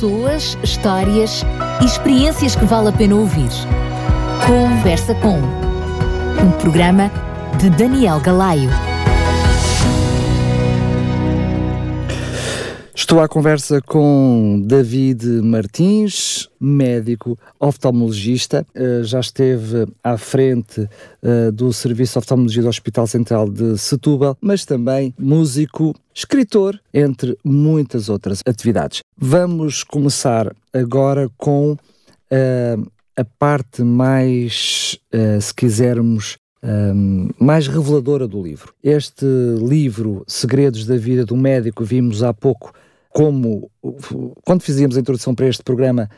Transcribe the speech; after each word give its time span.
Pessoas, 0.00 0.56
histórias 0.62 1.44
e 1.82 1.84
experiências 1.84 2.56
que 2.56 2.64
vale 2.64 2.88
a 2.88 2.92
pena 2.92 3.16
ouvir. 3.16 3.50
Conversa 4.46 5.14
com 5.16 5.36
um 6.42 6.50
programa 6.52 7.12
de 7.58 7.68
Daniel 7.68 8.18
Galaio. 8.18 8.70
Estou 13.10 13.24
à 13.24 13.26
conversa 13.26 13.80
com 13.80 14.62
David 14.64 15.26
Martins, 15.42 16.48
médico 16.60 17.36
oftalmologista, 17.58 18.64
uh, 18.72 19.02
já 19.02 19.18
esteve 19.18 19.84
à 20.00 20.16
frente 20.16 20.82
uh, 20.82 21.50
do 21.50 21.72
Serviço 21.72 22.12
de 22.12 22.18
Oftalmologia 22.20 22.62
do 22.62 22.68
Hospital 22.68 23.08
Central 23.08 23.50
de 23.50 23.76
Setúbal, 23.76 24.38
mas 24.40 24.64
também 24.64 25.12
músico, 25.18 25.92
escritor, 26.14 26.80
entre 26.94 27.36
muitas 27.42 28.08
outras 28.08 28.42
atividades. 28.46 29.00
Vamos 29.18 29.82
começar 29.82 30.54
agora 30.72 31.28
com 31.36 31.72
uh, 31.72 32.90
a 33.16 33.24
parte 33.24 33.82
mais, 33.82 34.96
se 35.40 35.52
quisermos, 35.52 36.38
um, 36.62 37.28
mais 37.38 37.66
reveladora 37.66 38.28
do 38.28 38.40
livro. 38.40 38.72
Este 38.84 39.26
livro, 39.60 40.24
Segredos 40.28 40.86
da 40.86 40.96
Vida 40.96 41.24
do 41.24 41.36
Médico, 41.36 41.84
vimos 41.84 42.22
há 42.22 42.32
pouco 42.32 42.72
como, 43.10 43.70
quando 44.44 44.62
fizíamos 44.62 44.96
a 44.96 45.00
introdução 45.00 45.34
para 45.34 45.46
este 45.46 45.62
programa, 45.62 46.08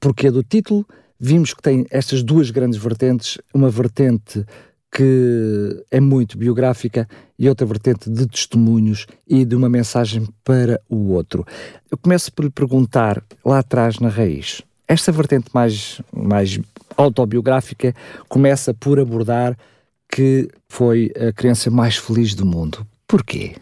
porque 0.00 0.30
do 0.30 0.42
título, 0.42 0.86
vimos 1.20 1.54
que 1.54 1.62
tem 1.62 1.86
estas 1.90 2.22
duas 2.22 2.50
grandes 2.50 2.78
vertentes, 2.78 3.38
uma 3.54 3.70
vertente 3.70 4.44
que 4.90 5.84
é 5.90 6.00
muito 6.00 6.38
biográfica 6.38 7.06
e 7.38 7.48
outra 7.48 7.66
vertente 7.66 8.10
de 8.10 8.26
testemunhos 8.26 9.06
e 9.26 9.44
de 9.44 9.54
uma 9.54 9.68
mensagem 9.68 10.26
para 10.42 10.80
o 10.88 11.12
outro. 11.12 11.44
Eu 11.90 11.98
começo 11.98 12.32
por 12.32 12.44
lhe 12.44 12.50
perguntar, 12.50 13.22
lá 13.44 13.58
atrás 13.58 13.98
na 13.98 14.08
raiz, 14.08 14.62
esta 14.86 15.12
vertente 15.12 15.50
mais, 15.52 16.00
mais 16.10 16.58
autobiográfica 16.96 17.94
começa 18.28 18.72
por 18.72 18.98
abordar 18.98 19.56
que 20.10 20.48
foi 20.68 21.12
a 21.14 21.32
criança 21.32 21.70
mais 21.70 21.96
feliz 21.96 22.34
do 22.34 22.46
mundo. 22.46 22.86
Porquê? 23.06 23.56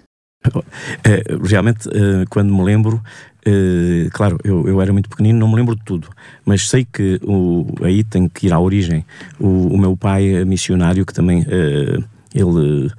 É, 1.04 1.22
realmente, 1.42 1.88
eh, 1.88 2.24
quando 2.28 2.52
me 2.52 2.62
lembro, 2.62 3.02
eh, 3.44 4.08
claro, 4.12 4.38
eu, 4.44 4.66
eu 4.66 4.80
era 4.80 4.92
muito 4.92 5.08
pequenino, 5.08 5.38
não 5.38 5.48
me 5.48 5.56
lembro 5.56 5.76
de 5.76 5.82
tudo, 5.84 6.08
mas 6.44 6.68
sei 6.68 6.84
que 6.84 7.20
o, 7.22 7.66
aí 7.82 8.02
tem 8.02 8.28
que 8.28 8.46
ir 8.46 8.52
à 8.52 8.58
origem. 8.58 9.04
O, 9.38 9.68
o 9.74 9.78
meu 9.78 9.96
pai 9.96 10.34
é 10.34 10.44
missionário, 10.44 11.04
que 11.06 11.14
também 11.14 11.46
eh, 11.48 11.98
ele 12.34 12.90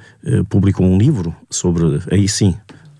publicou 0.49 0.85
um 0.85 0.97
livro 0.97 1.35
sobre, 1.49 1.99
aí 2.11 2.27
sim, 2.27 2.55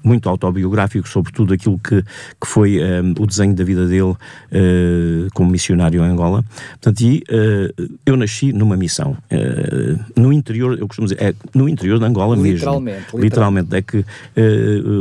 muito 0.07 0.29
autobiográfico 0.29 1.07
sobre 1.07 1.31
tudo 1.31 1.53
aquilo 1.53 1.77
que, 1.77 2.01
que 2.01 2.47
foi 2.47 2.79
um, 2.79 3.11
eh, 3.11 3.13
o 3.19 3.25
desenho 3.27 3.53
da 3.53 3.63
vida 3.63 3.85
dele 3.85 4.11
uh, 4.11 5.27
como 5.33 5.51
missionário 5.51 6.01
em 6.01 6.07
Angola. 6.07 6.43
Portanto, 6.71 7.01
e, 7.01 7.23
uh, 7.29 7.89
eu 8.05 8.15
nasci 8.15 8.53
numa 8.53 8.77
missão. 8.77 9.17
Uh, 9.31 9.99
no 10.15 10.31
interior, 10.31 10.77
eu 10.79 10.87
costumo 10.87 11.07
dizer, 11.07 11.21
é 11.21 11.35
no 11.53 11.67
interior 11.67 11.99
de 11.99 12.05
Angola 12.05 12.35
literalmente, 12.35 12.97
mesmo. 12.97 13.19
Literalmente. 13.19 13.67
Literalmente. 13.67 13.75
É 13.75 13.81
que 13.81 14.05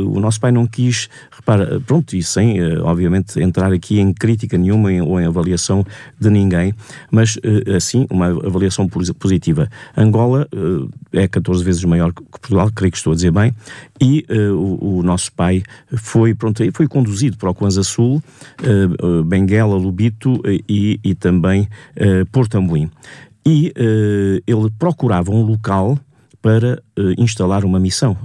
o 0.05 0.19
nosso 0.19 0.39
pai 0.39 0.51
não 0.51 0.67
quis, 0.67 1.09
repara, 1.31 1.79
pronto, 1.85 2.15
e 2.15 2.21
sem, 2.21 2.61
obviamente, 2.79 3.39
entrar 3.39 3.71
aqui 3.71 3.99
em 3.99 4.13
crítica 4.13 4.57
nenhuma 4.57 4.89
ou 5.03 5.19
em 5.19 5.25
avaliação 5.25 5.85
de 6.19 6.29
ninguém, 6.29 6.73
mas, 7.09 7.37
assim, 7.75 8.05
uma 8.09 8.27
avaliação 8.27 8.87
positiva. 8.87 9.69
Angola 9.95 10.47
é 11.13 11.27
14 11.27 11.63
vezes 11.63 11.83
maior 11.85 12.13
que 12.13 12.23
Portugal, 12.23 12.69
creio 12.75 12.91
que 12.91 12.97
estou 12.97 13.13
a 13.13 13.15
dizer 13.15 13.31
bem, 13.31 13.53
e 14.01 14.25
o 14.29 14.96
o 14.99 15.03
nosso 15.03 15.31
pai 15.33 15.63
foi, 15.95 16.33
pronto, 16.33 16.63
foi 16.73 16.87
conduzido 16.87 17.37
para 17.37 17.49
o 17.49 17.53
Kwanza 17.53 17.83
Sul, 17.83 18.21
uh, 18.61 19.23
Benguela, 19.23 19.75
Lubito 19.75 20.41
e, 20.67 20.99
e 21.03 21.15
também 21.15 21.67
Porto 22.31 22.57
Ambuim. 22.57 22.89
E 23.45 23.73
ele 24.45 24.69
procurava 24.77 25.31
um 25.31 25.41
local 25.41 25.97
para 26.41 26.81
instalar 27.17 27.63
uma 27.63 27.79
missão 27.79 28.17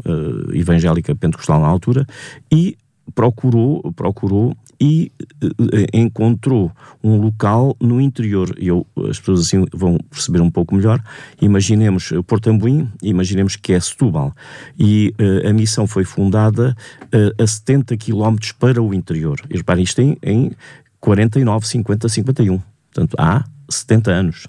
evangélica 0.53 1.15
pentecostal 1.15 1.61
na 1.61 1.69
altura 1.69 2.05
e 2.51 2.77
procurou, 3.15 3.93
procurou 3.95 4.57
e 4.83 5.13
uh, 5.45 5.49
encontrou 5.93 6.73
um 7.05 7.17
local 7.17 7.77
no 7.81 8.01
interior. 8.01 8.53
Eu, 8.59 8.85
as 9.09 9.21
pessoas 9.21 9.43
assim 9.43 9.65
vão 9.73 9.97
perceber 10.11 10.41
um 10.41 10.51
pouco 10.51 10.75
melhor. 10.75 11.01
Imaginemos 11.41 12.13
Porto 12.27 12.51
Ambuim, 12.51 12.91
imaginemos 13.01 13.55
que 13.55 13.73
é 13.73 13.79
Setúbal. 13.79 14.35
E 14.77 15.15
uh, 15.21 15.49
a 15.49 15.53
missão 15.53 15.87
foi 15.87 16.03
fundada 16.03 16.77
uh, 17.05 17.43
a 17.43 17.47
70 17.47 17.97
quilómetros 17.97 18.51
para 18.51 18.83
o 18.83 18.93
interior. 18.93 19.41
E 19.49 19.57
reparem, 19.57 19.85
isto 19.85 20.03
em, 20.03 20.19
em 20.21 20.51
49, 20.99 21.65
50, 21.65 22.09
51. 22.09 22.61
Portanto, 22.93 23.17
há 23.21 23.45
70 23.71 24.11
anos. 24.11 24.49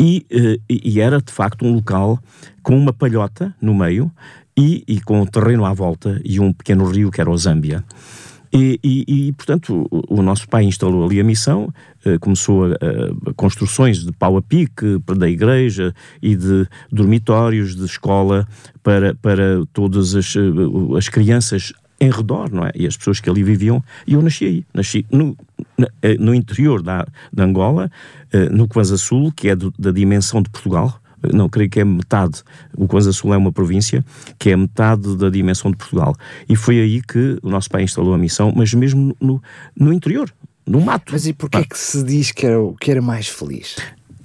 E, 0.00 0.26
e, 0.68 0.98
era 0.98 1.22
de 1.22 1.32
facto 1.32 1.64
um 1.64 1.74
local 1.74 2.18
com 2.60 2.76
uma 2.76 2.92
palhota 2.92 3.54
no 3.62 3.72
meio 3.72 4.10
e, 4.56 4.82
e 4.88 5.00
com 5.00 5.20
o 5.20 5.26
terreno 5.26 5.64
à 5.64 5.72
volta 5.72 6.20
e 6.24 6.40
um 6.40 6.52
pequeno 6.52 6.90
rio 6.90 7.08
que 7.08 7.20
era 7.20 7.30
o 7.30 7.38
Zâmbia. 7.38 7.84
E, 8.52 8.78
e, 8.84 9.28
e, 9.28 9.32
portanto, 9.32 9.86
o, 9.90 10.18
o, 10.18 10.22
nosso 10.22 10.46
pai 10.46 10.64
instalou 10.64 11.06
ali 11.06 11.18
a 11.18 11.24
missão, 11.24 11.72
eh, 12.04 12.18
começou 12.18 12.66
a, 12.66 12.68
a, 13.30 13.34
construções 13.34 14.04
de 14.04 14.12
pau 14.12 14.36
a 14.36 14.42
pique 14.42 14.98
da 15.16 15.26
igreja 15.26 15.94
e 16.20 16.36
de 16.36 16.68
dormitórios, 16.90 17.74
de 17.74 17.86
escola 17.86 18.46
para, 18.82 19.14
para 19.14 19.64
todas 19.72 20.14
as, 20.14 20.36
eh, 20.36 20.40
as 20.98 21.08
crianças 21.08 21.72
em 21.98 22.10
redor, 22.10 22.52
não 22.52 22.66
é? 22.66 22.72
E 22.74 22.86
as 22.86 22.94
pessoas 22.94 23.20
que 23.20 23.30
ali 23.30 23.42
viviam. 23.42 23.82
E 24.06 24.12
eu 24.12 24.20
nasci 24.20 24.44
aí, 24.44 24.66
nasci 24.74 25.06
no, 25.10 25.34
eh, 26.02 26.18
no 26.18 26.34
interior 26.34 26.82
da, 26.82 27.06
da 27.32 27.44
Angola, 27.44 27.90
no 28.50 28.66
Kwanza 28.66 28.96
Sul, 28.96 29.30
que 29.32 29.48
é 29.48 29.56
do, 29.56 29.72
da 29.78 29.92
dimensão 29.92 30.42
de 30.42 30.48
Portugal, 30.48 31.00
não, 31.32 31.48
creio 31.48 31.70
que 31.70 31.80
é 31.80 31.84
metade, 31.84 32.42
o 32.76 32.86
Kwanza 32.86 33.12
Sul 33.12 33.34
é 33.34 33.36
uma 33.36 33.52
província, 33.52 34.04
que 34.38 34.50
é 34.50 34.56
metade 34.56 35.16
da 35.16 35.28
dimensão 35.28 35.70
de 35.70 35.76
Portugal. 35.76 36.14
E 36.48 36.56
foi 36.56 36.80
aí 36.80 37.02
que 37.02 37.38
o 37.42 37.50
nosso 37.50 37.68
pai 37.70 37.82
instalou 37.82 38.14
a 38.14 38.18
missão, 38.18 38.52
mas 38.54 38.72
mesmo 38.74 39.16
no, 39.20 39.42
no 39.76 39.92
interior, 39.92 40.32
no 40.66 40.80
mato. 40.80 41.12
Mas 41.12 41.26
e 41.26 41.32
porquê 41.32 41.58
ah. 41.58 41.64
que 41.64 41.78
se 41.78 42.02
diz 42.02 42.32
que 42.32 42.46
era, 42.46 42.56
que 42.80 42.90
era 42.90 43.02
mais 43.02 43.28
feliz? 43.28 43.76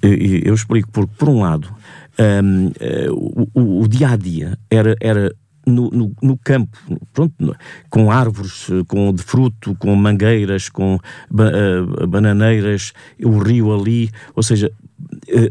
Eu 0.01 0.53
explico, 0.53 0.89
porque 0.91 1.13
por 1.17 1.29
um 1.29 1.41
lado, 1.41 1.73
um, 2.19 2.67
uh, 2.67 3.49
o, 3.53 3.81
o, 3.81 3.87
dia 3.87 4.09
a 4.09 4.15
dia 4.15 4.57
era, 4.69 4.95
era 5.01 5.33
no, 5.65 5.89
no, 5.89 6.11
no, 6.21 6.37
campo, 6.37 6.77
pronto, 7.11 7.55
com 7.89 8.11
árvores 8.11 8.67
com, 8.87 9.11
de 9.11 9.23
fruto, 9.23 9.75
com 9.75 9.95
mangueiras, 9.95 10.69
com 10.69 10.99
ba, 11.29 11.51
uh, 11.51 12.07
bananeiras, 12.07 12.93
o 13.23 13.39
rio 13.39 13.73
ali, 13.73 14.09
ou 14.35 14.43
seja, 14.43 14.71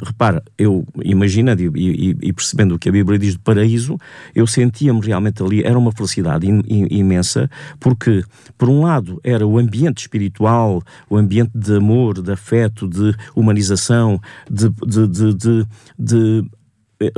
repara, 0.02 0.42
eu 0.56 0.86
imaginando 1.04 1.62
e, 1.62 2.10
e, 2.10 2.16
e, 2.22 2.32
percebendo 2.32 2.74
o 2.74 2.78
que 2.78 2.88
a 2.88 2.92
Bíblia 2.92 3.18
diz 3.18 3.32
de 3.32 3.38
paraíso, 3.38 3.98
eu 4.34 4.46
sentia-me 4.46 5.00
realmente 5.00 5.42
ali, 5.42 5.62
era 5.62 5.78
uma 5.78 5.92
felicidade 5.92 6.48
in, 6.48 6.62
in, 6.66 6.86
imensa, 6.90 7.50
porque, 7.78 8.24
por 8.56 8.68
um 8.68 8.82
lado, 8.82 9.20
era 9.22 9.46
o 9.46 9.58
ambiente 9.58 9.98
espiritual, 9.98 10.82
o 11.08 11.16
ambiente 11.16 11.50
de 11.54 11.76
amor, 11.76 12.22
de 12.22 12.32
afeto, 12.32 12.88
de 12.88 13.14
humanização, 13.34 14.20
de, 14.50 14.68
de, 14.68 15.06
de, 15.08 15.66
de, 15.98 16.40
eh, 16.44 16.56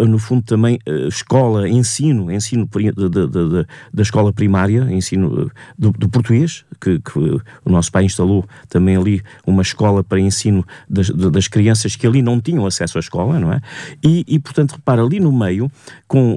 no 0.08 0.18
fundo 0.18 0.42
também 0.42 0.78
eh, 0.84 1.06
escola, 1.06 1.68
ensino, 1.68 2.32
ensino 2.32 2.68
da 3.92 4.02
escola 4.02 4.32
primária, 4.32 4.86
ensino 4.90 5.46
eh, 5.46 5.50
do, 5.78 5.92
do 5.92 6.08
português, 6.08 6.64
que, 6.80 6.98
que, 6.98 7.18
o 7.18 7.70
nosso 7.70 7.90
pai 7.92 8.04
instalou 8.04 8.44
também 8.68 8.96
ali 8.96 9.22
uma 9.46 9.62
escola 9.62 10.02
para 10.02 10.20
ensino 10.20 10.66
das, 10.88 11.10
das, 11.10 11.46
crianças 11.46 11.94
que 11.94 12.06
ali 12.06 12.22
não 12.22 12.40
tinham 12.40 12.66
acesso 12.66 12.98
à 12.98 13.00
escola, 13.00 13.38
não 13.38 13.52
é? 13.52 13.60
E, 14.04 14.24
e 14.26 14.38
portanto, 14.38 14.72
repara, 14.72 15.02
ali 15.02 15.20
no 15.20 15.32
meio, 15.32 15.70
com, 16.06 16.36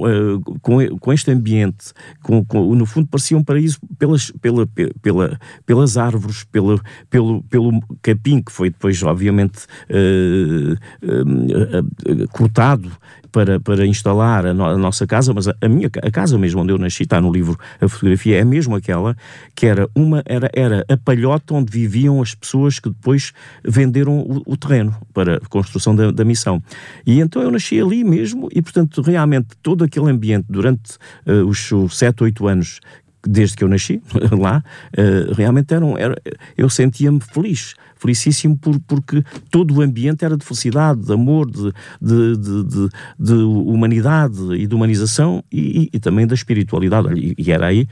com, 0.60 0.98
com 0.98 1.12
este 1.12 1.30
ambiente, 1.30 1.92
com, 2.22 2.44
com, 2.44 2.74
no 2.74 2.86
fundo 2.86 3.08
parecia 3.08 3.36
um 3.36 3.42
paraíso 3.42 3.78
pelas, 3.98 4.30
pela, 4.40 4.66
pela, 5.00 5.38
pelas 5.66 5.96
árvores, 5.96 6.44
pela, 6.44 6.80
pelo, 7.10 7.42
pelo 7.44 7.80
capim, 8.00 8.40
que 8.40 8.52
foi 8.52 8.70
depois, 8.70 9.02
obviamente, 9.02 9.66
uh, 9.90 10.74
uh, 11.02 12.28
cortado 12.28 12.90
para, 13.32 13.58
para 13.58 13.86
instalar 13.86 14.46
a, 14.46 14.54
no, 14.54 14.64
a 14.64 14.76
nossa 14.76 15.06
casa, 15.06 15.32
mas 15.32 15.48
a, 15.48 15.54
a, 15.60 15.68
minha 15.68 15.90
a 16.02 16.10
casa 16.10 16.38
mesmo 16.38 16.60
onde 16.60 16.72
eu 16.72 16.78
nasci, 16.78 17.02
está 17.02 17.20
no 17.20 17.32
livro 17.32 17.58
a 17.80 17.88
fotografia, 17.88 18.38
é 18.38 18.44
mesmo 18.44 18.76
aquela 18.76 19.16
que 19.54 19.66
era 19.66 19.88
uma 19.94 20.22
era, 20.26 20.50
era 20.52 20.84
a 20.88 20.96
palhota 20.96 21.54
onde 21.54 21.72
viviam 21.72 22.20
as 22.20 22.34
pessoas 22.34 22.78
que 22.78 22.90
depois 22.90 23.32
venderam 23.64 24.18
o, 24.20 24.42
o 24.46 24.56
terreno 24.56 24.94
para 25.14 25.36
a 25.36 25.48
construção 25.48 25.96
da, 25.96 26.10
da, 26.10 26.24
missão. 26.24 26.62
E 27.06 27.20
então 27.20 27.42
eu 27.42 27.50
nasci 27.50 27.80
ali 27.80 28.04
mesmo 28.04 28.48
e, 28.52 28.60
portanto, 28.60 29.00
realmente 29.00 29.48
todo 29.62 29.82
aquele 29.82 30.10
ambiente 30.10 30.46
durante 30.48 30.96
uh, 31.26 31.46
os 31.46 31.96
7, 31.96 32.22
8 32.22 32.46
anos 32.46 32.80
desde 33.24 33.56
que 33.56 33.64
eu 33.64 33.68
nasci 33.68 34.02
lá, 34.36 34.62
uh, 34.98 35.32
realmente 35.34 35.72
eram, 35.72 35.96
era, 35.96 36.20
eu 36.56 36.68
sentia-me 36.68 37.20
feliz 37.20 37.74
felicíssimo 38.02 38.58
por, 38.58 38.78
porque 38.80 39.24
todo 39.50 39.76
o 39.76 39.80
ambiente 39.80 40.24
era 40.24 40.36
de 40.36 40.44
felicidade, 40.44 41.00
de 41.00 41.12
amor, 41.12 41.48
de, 41.48 41.72
de, 42.00 42.36
de, 42.36 42.64
de, 42.64 42.88
de 43.18 43.34
humanidade 43.34 44.40
e 44.54 44.66
de 44.66 44.74
humanização 44.74 45.44
e, 45.52 45.88
e, 45.92 46.00
também 46.00 46.26
da 46.26 46.34
espiritualidade. 46.34 47.08
E, 47.14 47.34
e 47.38 47.52
era 47.52 47.66
aí, 47.66 47.86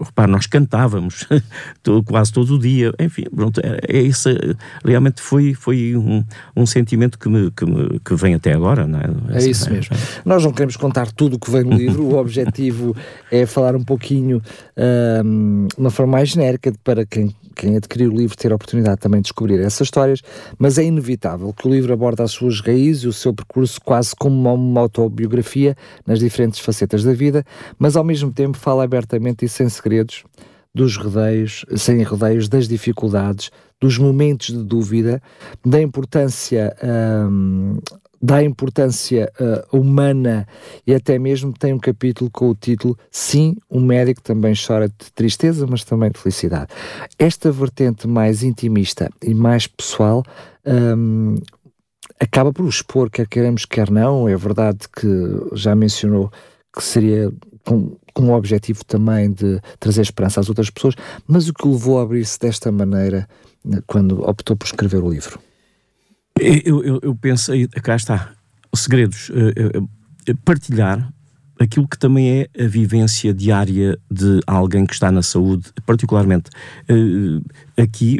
repare, 0.00 0.30
nós 0.30 0.46
cantávamos 0.46 1.26
quase 2.06 2.32
todo 2.32 2.56
o 2.56 2.58
dia, 2.58 2.92
enfim, 2.98 3.24
pronto, 3.34 3.60
é, 3.60 3.98
é 3.98 4.02
isso, 4.02 4.28
realmente 4.84 5.22
foi, 5.22 5.54
foi 5.54 5.96
um, 5.96 6.24
um 6.56 6.66
sentimento 6.66 7.18
que, 7.18 7.28
me, 7.28 7.50
que, 7.52 7.64
me, 7.64 8.00
que 8.00 8.14
vem 8.16 8.34
até 8.34 8.52
agora, 8.52 8.86
não 8.86 8.98
é? 8.98 9.38
É 9.38 9.48
isso 9.48 9.68
é, 9.68 9.72
mesmo. 9.72 9.94
É. 9.94 9.98
Nós 10.24 10.44
não 10.44 10.52
queremos 10.52 10.76
contar 10.76 11.12
tudo 11.12 11.36
o 11.36 11.38
que 11.38 11.50
vem 11.50 11.62
no 11.62 11.74
livro, 11.78 12.02
o 12.02 12.18
objetivo 12.18 12.96
é 13.30 13.46
falar 13.46 13.76
um 13.76 13.84
pouquinho, 13.84 14.42
um, 15.24 15.68
uma 15.78 15.90
forma 15.90 16.12
mais 16.12 16.30
genérica 16.30 16.72
para 16.82 17.06
quem 17.06 17.32
quem 17.52 17.76
adquirir 17.76 18.08
o 18.08 18.16
livro 18.16 18.36
ter 18.36 18.52
a 18.52 18.54
oportunidade 18.54 19.00
também 19.00 19.20
de 19.20 19.24
descobrir 19.24 19.60
essas 19.60 19.86
histórias, 19.86 20.20
mas 20.58 20.78
é 20.78 20.84
inevitável 20.84 21.52
que 21.52 21.66
o 21.66 21.70
livro 21.70 21.92
aborde 21.92 22.22
as 22.22 22.32
suas 22.32 22.60
raízes 22.60 23.04
e 23.04 23.08
o 23.08 23.12
seu 23.12 23.32
percurso 23.34 23.80
quase 23.80 24.14
como 24.16 24.52
uma, 24.54 24.80
autobiografia 24.80 25.76
nas 26.06 26.18
diferentes 26.18 26.60
facetas 26.60 27.04
da 27.04 27.12
vida, 27.12 27.44
mas 27.78 27.96
ao 27.96 28.04
mesmo 28.04 28.32
tempo 28.32 28.56
fala 28.56 28.84
abertamente 28.84 29.44
e 29.44 29.48
sem 29.48 29.68
segredos 29.68 30.24
dos 30.74 30.96
rodeios, 30.96 31.64
sem 31.76 32.02
rodeios, 32.02 32.48
das 32.48 32.66
dificuldades, 32.66 33.50
dos 33.80 33.98
momentos 33.98 34.46
de 34.46 34.62
dúvida, 34.62 35.20
da 35.64 35.80
importância 35.80 36.74
um, 37.28 37.78
dá 38.22 38.42
importância 38.42 39.30
uh, 39.40 39.76
humana 39.76 40.46
e 40.86 40.94
até 40.94 41.18
mesmo 41.18 41.52
tem 41.52 41.72
um 41.72 41.78
capítulo 41.78 42.30
com 42.30 42.50
o 42.50 42.54
título 42.54 42.96
Sim, 43.10 43.56
o 43.68 43.80
médico 43.80 44.22
também 44.22 44.54
chora 44.54 44.88
de 44.88 45.12
tristeza, 45.12 45.66
mas 45.66 45.82
também 45.82 46.10
de 46.10 46.20
felicidade. 46.20 46.68
Esta 47.18 47.50
vertente 47.50 48.06
mais 48.06 48.44
intimista 48.44 49.10
e 49.20 49.34
mais 49.34 49.66
pessoal 49.66 50.22
um, 50.64 51.34
acaba 52.20 52.52
por 52.52 52.68
expor, 52.68 53.10
quer 53.10 53.26
queremos, 53.26 53.64
quer 53.64 53.90
não. 53.90 54.28
É 54.28 54.36
verdade 54.36 54.80
que 54.88 55.08
já 55.54 55.74
mencionou 55.74 56.30
que 56.74 56.82
seria 56.82 57.30
com, 57.66 57.96
com 58.14 58.28
o 58.28 58.34
objetivo 58.34 58.84
também 58.84 59.32
de 59.32 59.60
trazer 59.80 60.02
esperança 60.02 60.40
às 60.40 60.48
outras 60.48 60.70
pessoas, 60.70 60.94
mas 61.26 61.48
o 61.48 61.54
que 61.54 61.66
o 61.66 61.72
levou 61.72 61.98
a 61.98 62.02
abrir-se 62.02 62.38
desta 62.38 62.70
maneira 62.70 63.28
né, 63.64 63.80
quando 63.86 64.22
optou 64.28 64.56
por 64.56 64.66
escrever 64.66 65.02
o 65.02 65.10
livro? 65.10 65.38
Eu, 66.40 66.82
eu, 66.82 67.00
eu 67.02 67.14
penso, 67.14 67.52
cá 67.82 67.96
está, 67.96 68.32
segredos, 68.74 69.28
uh, 69.30 69.80
uh, 69.80 70.36
partilhar 70.44 71.12
aquilo 71.60 71.86
que 71.86 71.98
também 71.98 72.40
é 72.40 72.64
a 72.64 72.66
vivência 72.66 73.32
diária 73.32 73.96
de 74.10 74.40
alguém 74.46 74.84
que 74.84 74.94
está 74.94 75.12
na 75.12 75.22
saúde, 75.22 75.70
particularmente 75.86 76.50
aqui, 77.76 78.18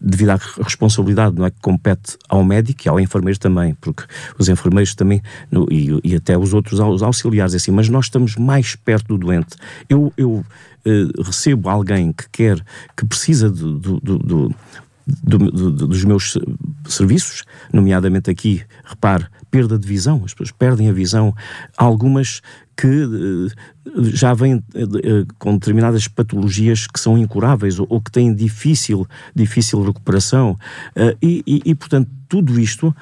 devido 0.00 0.30
à 0.30 0.38
responsabilidade 0.60 1.36
não 1.36 1.46
é, 1.46 1.50
que 1.50 1.60
compete 1.60 2.16
ao 2.28 2.42
médico 2.42 2.82
e 2.84 2.88
ao 2.88 2.98
enfermeiro 2.98 3.38
também, 3.38 3.74
porque 3.80 4.02
os 4.36 4.48
enfermeiros 4.48 4.94
também, 4.96 5.22
e, 5.70 6.00
e, 6.02 6.16
até 6.16 6.36
os 6.36 6.52
outros 6.52 6.80
os 6.80 7.02
auxiliares, 7.02 7.54
assim, 7.54 7.70
mas 7.70 7.88
nós 7.88 8.06
estamos 8.06 8.34
mais 8.34 8.74
perto 8.74 9.08
do 9.08 9.18
doente. 9.18 9.56
Eu, 9.88 10.12
eu 10.16 10.44
recebo 11.22 11.68
alguém 11.68 12.12
que 12.12 12.28
quer, 12.30 12.60
que 12.96 13.06
precisa 13.06 13.48
do 13.48 14.50
do, 15.22 15.38
do, 15.38 15.70
dos 15.88 16.04
meus 16.04 16.38
serviços, 16.86 17.44
nomeadamente 17.72 18.30
aqui, 18.30 18.62
repare, 18.84 19.26
perda 19.50 19.78
de 19.78 19.86
visão, 19.86 20.22
as 20.24 20.32
pessoas 20.32 20.52
perdem 20.52 20.88
a 20.88 20.92
visão, 20.92 21.34
algumas 21.76 22.40
que 22.76 22.86
uh, 22.86 23.50
já 24.14 24.32
vêm 24.32 24.54
uh, 24.54 24.62
com 25.38 25.54
determinadas 25.54 26.08
patologias 26.08 26.86
que 26.86 26.98
são 26.98 27.18
incuráveis 27.18 27.78
ou, 27.78 28.00
que 28.00 28.10
têm 28.10 28.34
difícil, 28.34 29.06
difícil 29.34 29.82
recuperação 29.82 30.58
e, 31.20 31.42
e, 31.46 31.62
e, 31.64 31.74
portanto, 31.74 32.08
tudo 32.28 32.60
isto 32.60 32.94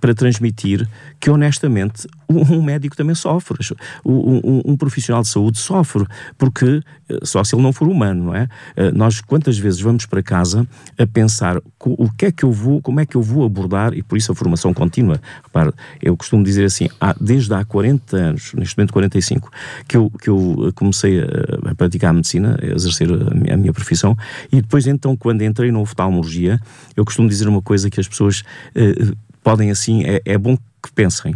para 0.00 0.12
transmitir 0.12 0.88
que, 1.20 1.30
honestamente, 1.30 2.08
um, 2.28 2.60
médico 2.60 2.96
também 2.96 3.14
sofre. 3.14 3.58
Um, 4.04 4.12
um, 4.12 4.62
um, 4.72 4.76
profissional 4.76 5.22
de 5.22 5.28
saúde 5.28 5.58
sofre, 5.58 6.04
porque 6.36 6.82
só 7.22 7.44
se 7.44 7.54
ele 7.54 7.62
não 7.62 7.72
for 7.72 7.88
humano, 7.88 8.24
não 8.24 8.34
é? 8.34 8.48
Nós, 8.94 9.20
quantas 9.20 9.56
vezes 9.56 9.80
vamos 9.80 10.06
para 10.06 10.22
casa 10.22 10.66
a 10.98 11.06
pensar 11.06 11.62
o 11.78 12.10
que 12.10 12.26
é 12.26 12.32
que 12.32 12.44
eu 12.44 12.50
vou, 12.50 12.82
como 12.82 12.98
é 12.98 13.06
que 13.06 13.16
eu 13.16 13.22
vou 13.22 13.44
abordar, 13.44 13.94
e 13.94 14.02
por 14.02 14.18
isso 14.18 14.32
a 14.32 14.34
formação 14.34 14.74
contínua. 14.74 15.20
Repare, 15.44 15.72
eu 16.02 16.16
costumo 16.16 16.42
dizer 16.42 16.64
assim, 16.64 16.88
desde 17.20 17.54
há 17.54 17.64
40 17.64 18.17
anos, 18.20 18.52
neste 18.54 18.76
momento 18.76 18.92
45, 18.92 19.50
que 19.86 19.96
eu, 19.96 20.10
que 20.10 20.28
eu 20.28 20.72
comecei 20.74 21.20
a, 21.20 21.70
a 21.70 21.74
praticar 21.74 22.10
a 22.10 22.12
medicina, 22.12 22.58
a 22.60 22.66
exercer 22.74 23.08
a 23.10 23.34
minha, 23.34 23.54
a 23.54 23.56
minha 23.56 23.72
profissão, 23.72 24.16
e 24.52 24.60
depois 24.60 24.86
então, 24.86 25.16
quando 25.16 25.42
entrei 25.42 25.70
na 25.70 25.78
oftalmologia, 25.78 26.60
eu 26.96 27.04
costumo 27.04 27.28
dizer 27.28 27.48
uma 27.48 27.62
coisa 27.62 27.90
que 27.90 28.00
as 28.00 28.08
pessoas 28.08 28.40
uh, 28.74 29.16
podem 29.42 29.70
assim, 29.70 30.04
é, 30.04 30.20
é 30.24 30.38
bom 30.38 30.56
que 30.56 30.92
pensem, 30.94 31.34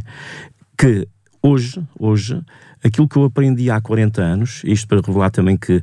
que 0.76 1.06
hoje, 1.42 1.82
hoje, 1.98 2.40
aquilo 2.84 3.08
que 3.08 3.16
eu 3.16 3.24
aprendi 3.24 3.70
há 3.70 3.80
40 3.80 4.22
anos, 4.22 4.62
isto 4.64 4.86
para 4.86 5.00
revelar 5.00 5.30
também 5.30 5.56
que 5.56 5.82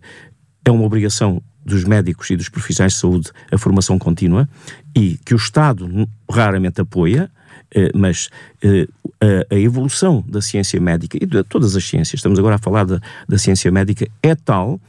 é 0.63 0.71
uma 0.71 0.83
obrigação 0.83 1.41
dos 1.65 1.83
médicos 1.83 2.29
e 2.29 2.35
dos 2.35 2.49
profissionais 2.49 2.93
de 2.93 2.99
saúde 2.99 3.31
a 3.51 3.57
formação 3.57 3.99
contínua 3.99 4.47
e 4.95 5.17
que 5.25 5.33
o 5.33 5.37
Estado 5.37 6.07
raramente 6.29 6.81
apoia, 6.81 7.23
eh, 7.23 7.38
mas 7.95 8.29
eh, 8.63 8.87
a, 9.49 9.55
evolução 9.55 10.23
da 10.27 10.41
ciência 10.41 10.79
médica 10.79 11.17
e 11.21 11.25
de 11.25 11.43
todas 11.43 11.75
as 11.75 11.83
ciências, 11.83 12.19
estamos 12.19 12.39
agora 12.39 12.55
a 12.55 12.59
falar 12.59 12.85
da, 12.85 12.99
da 13.27 13.37
ciência 13.37 13.71
médica, 13.71 14.07
é 14.23 14.35
tal 14.35 14.79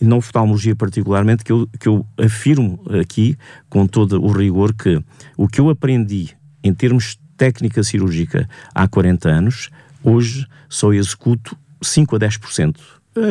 e 0.00 0.04
na 0.04 0.16
oftalmologia 0.16 0.74
particularmente, 0.74 1.44
que 1.44 1.52
eu, 1.52 1.68
que 1.78 1.88
eu 1.88 2.04
afirmo 2.18 2.80
aqui 3.00 3.36
com 3.68 3.86
todo 3.86 4.22
o 4.22 4.32
rigor 4.32 4.74
que 4.74 5.00
o 5.36 5.46
que 5.46 5.60
eu 5.60 5.70
aprendi 5.70 6.30
em 6.62 6.74
termos 6.74 7.16
de 7.16 7.18
técnica 7.36 7.82
cirúrgica 7.82 8.48
há 8.74 8.86
40 8.88 9.28
anos, 9.28 9.70
hoje 10.02 10.46
só 10.68 10.92
executo 10.92 11.56
5 11.80 12.16
a 12.16 12.18
10% 12.18 12.76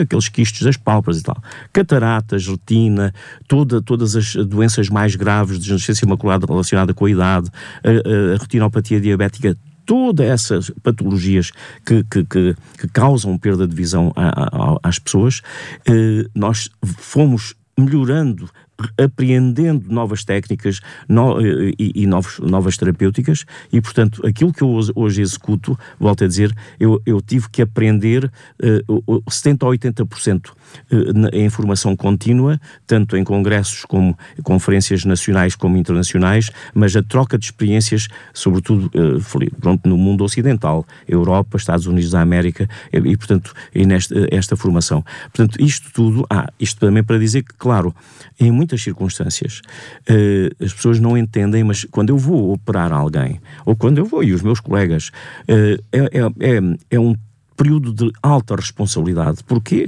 aqueles 0.02 0.30
quistos 0.30 0.62
das 0.62 0.78
pálpebras 0.78 1.20
e 1.20 1.24
tal. 1.24 1.38
Cataratas, 1.74 2.48
retina, 2.48 3.14
toda, 3.48 3.82
todas 3.82 4.16
as 4.16 4.36
doenças 4.36 4.90
mais 4.90 5.16
graves 5.16 5.60
de 5.60 5.72
deficiência 5.72 6.08
macular 6.08 6.40
relacionada 6.40 6.94
com 6.94 7.06
a 7.06 7.12
idade, 7.12 7.50
a, 7.84 8.36
a 8.36 8.38
retinopatia 8.38 9.00
diabética, 9.00 9.58
todas 9.86 10.26
essas 10.28 10.72
patologias 10.82 11.52
que, 11.86 12.04
que, 12.04 12.24
que, 12.24 12.56
que 12.78 12.88
causam 12.90 13.38
perda 13.38 13.68
de 13.68 13.76
visão 13.76 14.14
a, 14.16 14.28
a, 14.28 14.80
às 14.84 15.00
pessoas, 15.00 15.42
eh, 15.86 16.26
nós 16.36 16.70
fomos 16.98 17.56
melhorando 17.78 18.50
apreendendo 18.98 19.92
novas 19.92 20.24
técnicas 20.24 20.80
no, 21.08 21.40
e, 21.42 21.92
e 21.96 22.08
novos, 22.08 22.40
novas 22.40 22.78
terapêuticas 22.78 23.46
e, 23.72 23.82
portanto, 23.82 24.26
aquilo 24.26 24.54
que 24.54 24.64
eu 24.64 24.80
hoje 24.96 25.22
executo, 25.22 25.78
volto 26.00 26.24
a 26.24 26.28
dizer, 26.28 26.56
eu, 26.80 27.02
eu 27.06 27.22
tive 27.22 27.50
que 27.50 27.62
aprender 27.62 28.32
uh, 28.60 29.22
70% 29.30 29.64
a 29.64 30.06
80% 30.06 30.52
em 31.34 31.50
formação 31.50 31.96
contínua, 31.96 32.60
tanto 32.86 33.18
em 33.18 33.24
congressos 33.24 33.86
como 33.86 34.18
conferências 34.44 35.06
nacionais 35.06 35.56
como 35.56 35.78
internacionais, 35.78 36.50
mas 36.74 36.96
a 36.96 37.04
troca 37.04 37.38
de 37.38 37.46
experiências, 37.46 38.08
sobretudo 38.34 38.92
uh, 38.96 39.52
pronto, 39.60 39.88
no 39.88 39.98
mundo 39.98 40.24
ocidental, 40.24 40.86
Europa, 41.08 41.58
Estados 41.58 41.86
Unidos 41.86 42.12
da 42.12 42.22
América 42.22 42.68
e, 42.92 43.18
portanto, 43.18 43.54
e 43.74 43.86
nesta 43.86 44.28
esta 44.32 44.56
formação. 44.56 45.04
Portanto, 45.24 45.62
isto 45.62 45.92
tudo, 45.94 46.26
ah, 46.30 46.52
isto 46.60 46.80
também 46.80 47.04
para 47.04 47.18
dizer 47.18 47.44
que, 47.44 47.54
claro, 47.58 47.94
em 48.40 48.52
muitas 48.52 48.82
circunstâncias 48.82 49.62
uh, 50.10 50.64
as 50.64 50.74
pessoas 50.74 51.00
não 51.00 51.18
entendem, 51.18 51.64
mas 51.64 51.86
quando 51.86 52.10
eu 52.10 52.18
vou 52.18 52.54
operar 52.54 52.92
alguém, 52.92 53.40
ou 53.66 53.76
quando 53.76 53.98
eu 53.98 54.06
vou 54.06 54.24
e 54.24 54.34
os 54.34 54.42
meus 54.42 54.60
colegas, 54.60 55.12
é, 55.48 55.80
é, 55.92 56.20
é, 56.40 56.60
é 56.92 57.00
um 57.00 57.16
período 57.62 57.94
de 57.94 58.12
alta 58.24 58.56
responsabilidade, 58.56 59.44
porque 59.44 59.88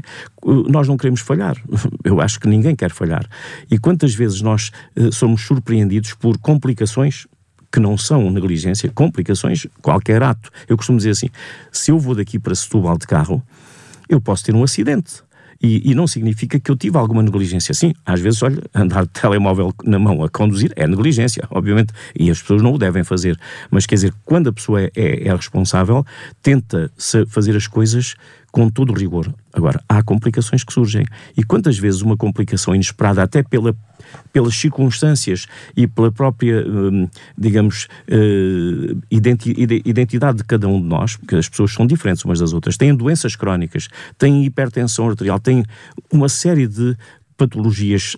nós 0.70 0.88
não 0.88 0.96
queremos 0.96 1.22
falhar. 1.22 1.58
Eu 2.06 2.22
acho 2.22 2.40
que 2.40 2.48
ninguém 2.48 2.76
quer 2.76 2.92
falhar. 2.92 3.28
E 3.70 3.80
quantas 3.80 4.14
vezes 4.14 4.42
nós 4.42 4.72
uh, 4.96 5.12
somos 5.12 5.42
surpreendidos 5.42 6.14
por 6.14 6.38
complicações 6.38 7.26
que 7.72 7.80
não 7.80 7.98
são 7.98 8.30
negligência, 8.30 8.92
complicações, 8.94 9.66
qualquer 9.82 10.22
ato. 10.22 10.52
Eu 10.68 10.78
costumo 10.78 11.00
dizer 11.00 11.10
assim: 11.10 11.30
se 11.72 11.90
eu 11.90 11.98
vou 11.98 12.14
daqui 12.14 12.38
para 12.38 12.54
Setúbal 12.54 12.96
de 12.96 13.08
carro, 13.08 13.42
eu 14.08 14.22
posso 14.22 14.44
ter 14.44 14.54
um 14.54 14.64
acidente. 14.64 15.23
E, 15.64 15.90
e, 15.90 15.96
não 15.96 16.06
significa 16.06 16.60
que 16.60 16.70
eu 16.70 16.76
tive 16.76 16.98
alguma 16.98 17.24
negligência. 17.24 17.74
Sim, 17.74 17.94
às 18.06 18.20
vezes, 18.20 18.44
olha, 18.44 18.62
andar 18.76 19.06
de 19.06 19.12
telemóvel 19.12 19.74
na 19.86 19.98
mão 19.98 20.22
a 20.22 20.30
conduzir 20.30 20.74
é 20.76 20.86
negligência, 20.86 21.48
obviamente, 21.50 21.94
e 22.14 22.30
as 22.30 22.42
pessoas 22.42 22.62
não 22.62 22.74
o 22.74 22.78
devem 22.78 23.06
fazer. 23.06 23.40
Mas 23.72 23.86
quer 23.86 23.96
dizer, 23.96 24.14
quando 24.26 24.50
a 24.50 24.54
pessoa 24.54 24.82
é, 24.82 24.92
é, 24.94 25.28
é 25.30 25.34
responsável, 25.34 26.06
tenta 26.42 26.92
fazer 27.30 27.56
as 27.56 27.66
coisas 27.66 28.16
com 28.54 28.70
todo 28.70 28.92
o 28.92 28.96
rigor. 28.96 29.34
Agora, 29.52 29.84
há 29.90 30.04
complicações 30.04 30.64
que 30.64 30.72
surgem. 30.72 31.06
E 31.36 31.44
quantas 31.44 31.76
vezes 31.76 32.02
uma 32.02 32.16
complicação 32.16 32.76
inesperada, 32.76 33.24
até 33.24 33.42
pela, 33.42 33.76
pelas 34.32 34.54
circunstâncias 34.56 35.48
e 35.76 35.88
pela 35.88 36.12
própria, 36.12 36.64
hum, 36.64 37.10
digamos, 37.36 37.88
uh, 38.08 39.02
identidade 39.12 40.38
de 40.38 40.44
cada 40.44 40.68
um 40.68 40.80
de 40.80 40.88
nós, 40.88 41.16
porque 41.18 41.36
as 41.36 41.50
pessoas 41.50 41.74
são 41.74 41.88
diferentes 41.88 42.24
umas 42.24 42.38
das 42.38 42.54
outras, 42.54 42.78
têm 42.78 42.96
doenças 42.96 43.36
crónicas, 43.36 43.88
têm 44.20 44.46
hipertensão 44.46 45.10
arterial, 45.10 45.40
têm 45.40 45.66
uma 46.12 46.30
série 46.30 46.68
de 46.68 46.96
patologias 47.36 48.16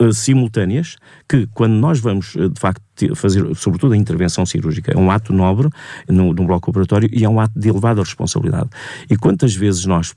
uh, 0.00 0.12
simultâneas 0.12 0.96
que, 1.28 1.46
quando 1.54 1.74
nós 1.74 1.98
vamos, 1.98 2.34
uh, 2.34 2.48
de 2.48 2.60
facto, 2.60 2.82
fazer, 3.14 3.54
sobretudo, 3.54 3.92
a 3.92 3.96
intervenção 3.96 4.46
cirúrgica, 4.46 4.92
é 4.92 4.96
um 4.96 5.10
ato 5.10 5.32
nobre 5.32 5.68
no, 6.08 6.32
no 6.32 6.46
bloco 6.46 6.70
operatório 6.70 7.08
e 7.12 7.24
é 7.24 7.28
um 7.28 7.40
ato 7.40 7.58
de 7.58 7.68
elevada 7.68 8.00
responsabilidade. 8.02 8.70
E 9.10 9.16
quantas 9.16 9.54
vezes 9.54 9.84
nós 9.84 10.14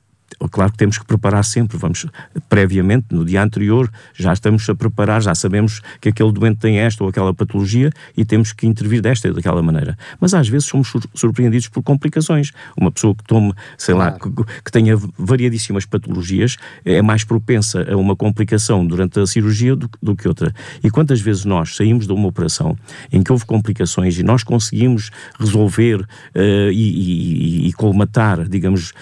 claro 0.52 0.72
que 0.72 0.78
temos 0.78 0.98
que 0.98 1.06
preparar 1.06 1.44
sempre, 1.44 1.78
vamos 1.78 2.06
previamente, 2.48 3.08
no 3.12 3.26
dia 3.26 3.44
anterior, 3.44 3.90
já 4.14 4.34
estamos 4.34 4.68
a 4.70 4.76
preparar, 4.76 5.22
já 5.22 5.34
sabemos 5.36 5.82
que 6.00 6.10
aquele 6.10 6.32
doente 6.32 6.58
tem 6.58 6.80
esta 6.80 7.04
ou 7.04 7.10
aquela 7.10 7.34
patologia 7.34 7.92
e 8.16 8.26
temos 8.26 8.54
que 8.54 8.68
intervir 8.68 9.02
desta 9.02 9.28
ou 9.28 9.34
daquela 9.34 9.62
maneira. 9.62 9.98
Mas 10.20 10.34
às 10.34 10.48
vezes 10.48 10.68
somos 10.68 10.92
surpreendidos 11.14 11.68
por 11.68 11.84
complicações. 11.84 12.52
Uma 12.78 12.92
pessoa 12.92 13.16
que 13.16 13.24
tome, 13.24 13.54
sei 13.78 13.96
lá, 13.96 14.12
que, 14.12 14.30
que, 14.64 14.72
tenha 14.72 14.96
variadíssimas 15.18 15.86
patologias 15.86 16.58
é 16.86 17.02
mais 17.02 17.24
propensa 17.24 17.86
a 17.92 17.96
uma 17.98 18.16
complicação 18.16 18.86
durante 18.86 19.20
a 19.20 19.28
cirurgia 19.28 19.76
do, 19.76 19.90
do 20.02 20.16
que 20.16 20.28
outra. 20.28 20.54
E 20.84 20.90
quantas 20.90 21.22
vezes 21.22 21.46
nós 21.46 21.76
saímos 21.76 22.06
de 22.06 22.14
uma 22.14 22.28
operação 22.28 22.78
em 23.12 23.24
que 23.24 23.32
houve 23.32 23.46
complicações 23.46 24.18
e 24.18 24.24
nós 24.24 24.44
conseguimos 24.44 25.12
resolver 25.40 26.02
uh, 26.02 26.72
e, 26.72 27.66
e, 27.66 27.68
e, 27.68 27.74
colmatar, 27.74 28.48
digamos, 28.48 28.94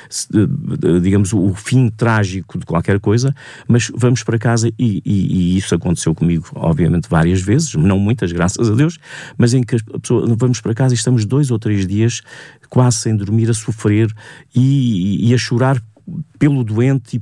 digamos 1.01 1.16
digamos, 1.17 1.33
o 1.33 1.53
fim 1.53 1.89
trágico 1.89 2.57
de 2.57 2.65
qualquer 2.65 2.99
coisa, 2.99 3.35
mas 3.67 3.91
vamos 3.95 4.23
para 4.23 4.37
casa 4.37 4.69
e, 4.77 5.01
e, 5.03 5.03
e, 5.05 5.57
isso 5.57 5.73
aconteceu 5.73 6.13
comigo, 6.13 6.47
obviamente, 6.55 7.09
várias 7.09 7.41
vezes, 7.41 7.73
não 7.73 7.99
muitas, 7.99 8.31
graças 8.31 8.69
a 8.69 8.75
Deus, 8.75 8.97
mas 9.37 9.53
em 9.53 9.63
que 9.63 9.75
a 9.75 9.99
pessoa, 9.99 10.35
vamos 10.37 10.61
para 10.61 10.73
casa 10.73 10.93
e 10.93 10.97
estamos 10.97 11.25
dois 11.25 11.49
ou 11.51 11.57
três 11.57 11.87
dias 11.87 12.21
quase 12.69 12.97
sem 12.97 13.15
dormir, 13.15 13.49
a 13.49 13.53
sofrer 13.53 14.13
e, 14.55 15.29
e 15.29 15.33
a 15.33 15.37
chorar 15.37 15.81
pelo 16.37 16.63
doente 16.63 17.17
e 17.17 17.21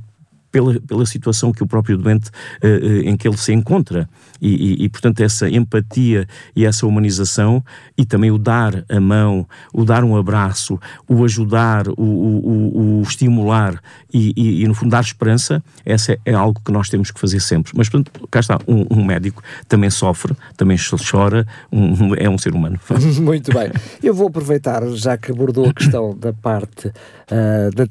pela, 0.56 0.80
pela 0.80 1.04
situação 1.04 1.52
que 1.52 1.62
o 1.62 1.66
próprio 1.66 1.98
doente 1.98 2.30
uh, 2.64 2.66
uh, 2.66 3.08
em 3.08 3.14
que 3.14 3.28
ele 3.28 3.36
se 3.36 3.52
encontra. 3.52 4.08
E, 4.40 4.48
e, 4.48 4.84
e, 4.84 4.88
portanto, 4.88 5.20
essa 5.20 5.50
empatia 5.50 6.26
e 6.54 6.64
essa 6.64 6.86
humanização 6.86 7.62
e 7.96 8.06
também 8.06 8.30
o 8.30 8.38
dar 8.38 8.82
a 8.88 8.98
mão, 8.98 9.46
o 9.72 9.84
dar 9.84 10.02
um 10.02 10.16
abraço, 10.16 10.80
o 11.06 11.24
ajudar, 11.24 11.88
o, 11.88 11.92
o, 12.02 13.00
o 13.00 13.02
estimular 13.02 13.78
e, 14.12 14.62
e, 14.62 14.66
no 14.66 14.72
fundo, 14.72 14.90
dar 14.90 15.02
esperança, 15.02 15.62
essa 15.84 16.12
é, 16.12 16.18
é, 16.24 16.32
algo 16.32 16.58
que 16.64 16.72
nós 16.72 16.88
temos 16.88 17.10
que 17.10 17.20
fazer 17.20 17.40
sempre. 17.40 17.72
Mas, 17.76 17.90
portanto, 17.90 18.26
cá 18.30 18.40
está, 18.40 18.58
um, 18.66 18.86
um 18.90 19.04
médico 19.04 19.42
também 19.68 19.90
sofre, 19.90 20.34
também 20.56 20.78
chora, 21.10 21.46
um, 21.70 22.14
é 22.14 22.30
um 22.30 22.38
ser 22.38 22.54
humano. 22.54 22.80
Muito 23.20 23.52
bem. 23.52 23.70
Eu 24.02 24.14
vou 24.14 24.28
aproveitar, 24.28 24.86
já 24.88 25.18
que 25.18 25.30
abordou 25.30 25.68
a 25.68 25.74
questão 25.74 26.16
da 26.16 26.32
parte 26.32 26.88
uh, 26.88 27.74
da 27.74 27.86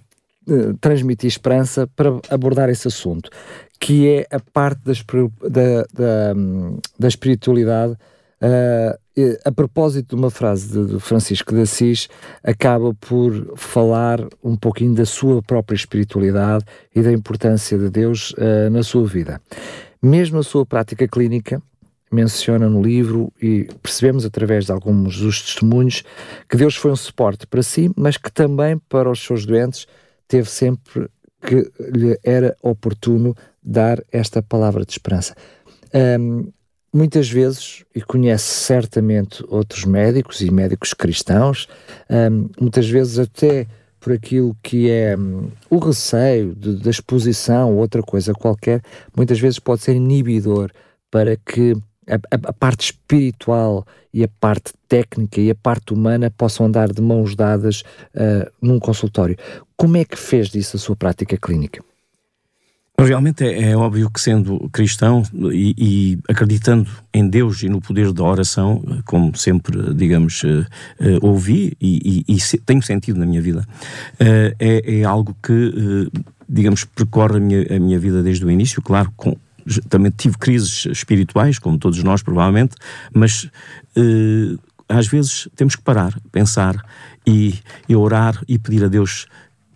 transmitir 0.80 1.28
esperança 1.28 1.88
para 1.96 2.10
abordar 2.30 2.70
esse 2.70 2.88
assunto, 2.88 3.30
que 3.80 4.08
é 4.08 4.28
a 4.36 4.40
parte 4.40 4.82
da, 4.84 5.86
da, 5.94 6.34
da 6.98 7.08
espiritualidade. 7.08 7.94
Uh, 8.42 9.06
a 9.46 9.52
propósito 9.52 10.10
de 10.10 10.22
uma 10.22 10.30
frase 10.30 10.72
de, 10.74 10.94
de, 10.94 11.00
Francisco 11.00 11.56
de 11.56 11.62
Assis, 11.62 12.10
acaba 12.44 12.94
por 12.94 13.54
falar 13.56 14.20
um 14.44 14.58
pouquinho 14.58 14.94
da 14.94 15.06
sua 15.06 15.42
própria 15.42 15.75
espiritualidade 15.75 16.66
e 16.94 17.02
da 17.02 17.14
importância 17.14 17.78
de 17.78 17.90
Deus 17.90 18.32
uh, 18.32 18.70
na 18.70 18.84
sua 18.84 19.08
vida. 19.08 19.42
Mesmo 20.02 20.40
a 20.40 20.44
sua 20.44 20.66
prática 20.66 21.08
clínica, 21.08 21.62
menciona 22.12 22.70
no 22.70 22.82
livro 22.82 23.32
e 23.42 23.68
percebemos 23.82 24.25
através 24.25 24.66
de 24.66 24.72
alguns 24.72 25.18
dos 25.20 25.42
testemunhos 25.42 26.04
que 26.50 26.58
Deus 26.58 26.75
foi 26.75 26.92
um 26.92 26.96
suporte 26.96 27.48
para 27.48 27.64
si, 27.64 27.92
mas 27.96 28.18
que 28.18 28.32
também 28.32 28.78
para 28.90 29.10
os 29.10 29.24
seus 29.24 29.46
doentes 29.46 29.88
teve 30.27 30.50
sempre 30.50 31.10
que 31.41 31.72
lhe 31.79 32.17
era 32.24 32.55
oportuno 32.62 33.36
dar 33.63 34.03
esta 34.12 34.41
palavra 34.41 34.86
de 34.86 34.91
esperança. 34.91 35.36
Um, 35.94 36.51
muitas 36.91 37.29
vezes, 37.29 37.84
e 37.94 38.01
conhece 38.01 38.46
certamente 38.46 39.44
outros 39.48 39.86
médicos 39.86 40.41
e 40.41 40.51
médicos 40.51 40.94
cristãos, 40.94 41.67
um, 42.10 42.50
muitas 42.60 42.89
vezes 42.89 43.20
até 43.20 43.67
por 44.00 44.13
aquilo 44.13 44.55
que 44.62 44.89
é 44.89 45.17
um, 45.17 45.50
o 45.70 45.79
receio 45.79 46.55
da 46.55 46.89
exposição 46.89 47.74
ou 47.74 47.79
outra 47.79 48.01
coisa 48.01 48.34
qualquer, 48.34 48.82
muitas 49.15 49.39
vezes 49.39 49.60
pode 49.60 49.82
ser 49.82 49.96
inibidor 49.96 50.72
para 51.10 51.36
que 51.36 51.75
a, 52.07 52.50
a, 52.50 52.53
parte 52.53 52.91
espiritual 52.91 53.85
e 54.13 54.24
a 54.24 54.27
parte 54.27 54.74
técnica 54.88 55.41
e 55.41 55.50
a 55.50 55.55
parte 55.55 55.93
humana 55.93 56.31
possam 56.31 56.67
andar 56.67 56.91
de 56.91 57.01
mãos 57.01 57.35
dadas 57.35 57.83
uh, 58.15 58.50
num 58.62 58.79
consultório. 58.79 59.35
Como 59.75 59.97
é 59.97 60.05
que 60.05 60.17
fez 60.17 60.50
disso 60.50 60.77
a 60.77 60.79
sua 60.79 60.95
prática 60.95 61.38
clínica? 61.38 61.83
Realmente 62.97 63.43
é, 63.43 63.71
é 63.71 63.77
óbvio 63.77 64.09
que, 64.09 64.21
sendo 64.21 64.69
cristão 64.69 65.21
e, 65.51 65.75
e, 65.77 66.19
acreditando 66.29 66.89
em 67.13 67.27
Deus 67.27 67.62
e 67.62 67.67
no 67.67 67.81
poder 67.81 68.13
da 68.13 68.24
oração, 68.24 68.81
como 69.05 69.35
sempre, 69.35 69.93
digamos, 69.93 70.41
uh, 70.43 70.65
uh, 71.01 71.19
ouvi 71.21 71.75
e, 71.81 72.24
e, 72.29 72.35
e 72.35 72.39
se, 72.39 72.57
tenho 72.57 72.81
sentido 72.81 73.19
na 73.19 73.25
minha 73.25 73.41
vida, 73.41 73.67
é, 74.17 74.55
é, 74.59 75.03
algo 75.03 75.35
que, 75.43 76.09
digamos, 76.47 76.85
percorre 76.85 77.35
a 77.35 77.39
minha, 77.41 77.75
a 77.75 77.79
minha 77.79 78.00
vida 78.00 78.24
desde 78.24 78.45
o 78.45 78.50
início, 78.50 78.81
claro, 78.81 79.12
com, 79.17 79.35
também 79.89 80.12
tive 80.12 80.38
crises 80.38 80.86
espirituais, 80.86 81.60
como 81.60 81.77
todos 81.77 82.01
nós, 82.03 82.22
provavelmente, 82.22 82.75
mas 83.13 83.45
uh, 83.98 84.60
às 84.88 85.07
vezes 85.07 85.48
temos 85.55 85.75
que 85.75 85.81
parar, 85.81 86.17
pensar 86.31 86.75
e, 87.25 87.55
e 87.89 87.95
orar 87.95 88.41
e 88.48 88.60
pedir 88.60 88.84
a 88.84 88.88
Deus 88.88 89.27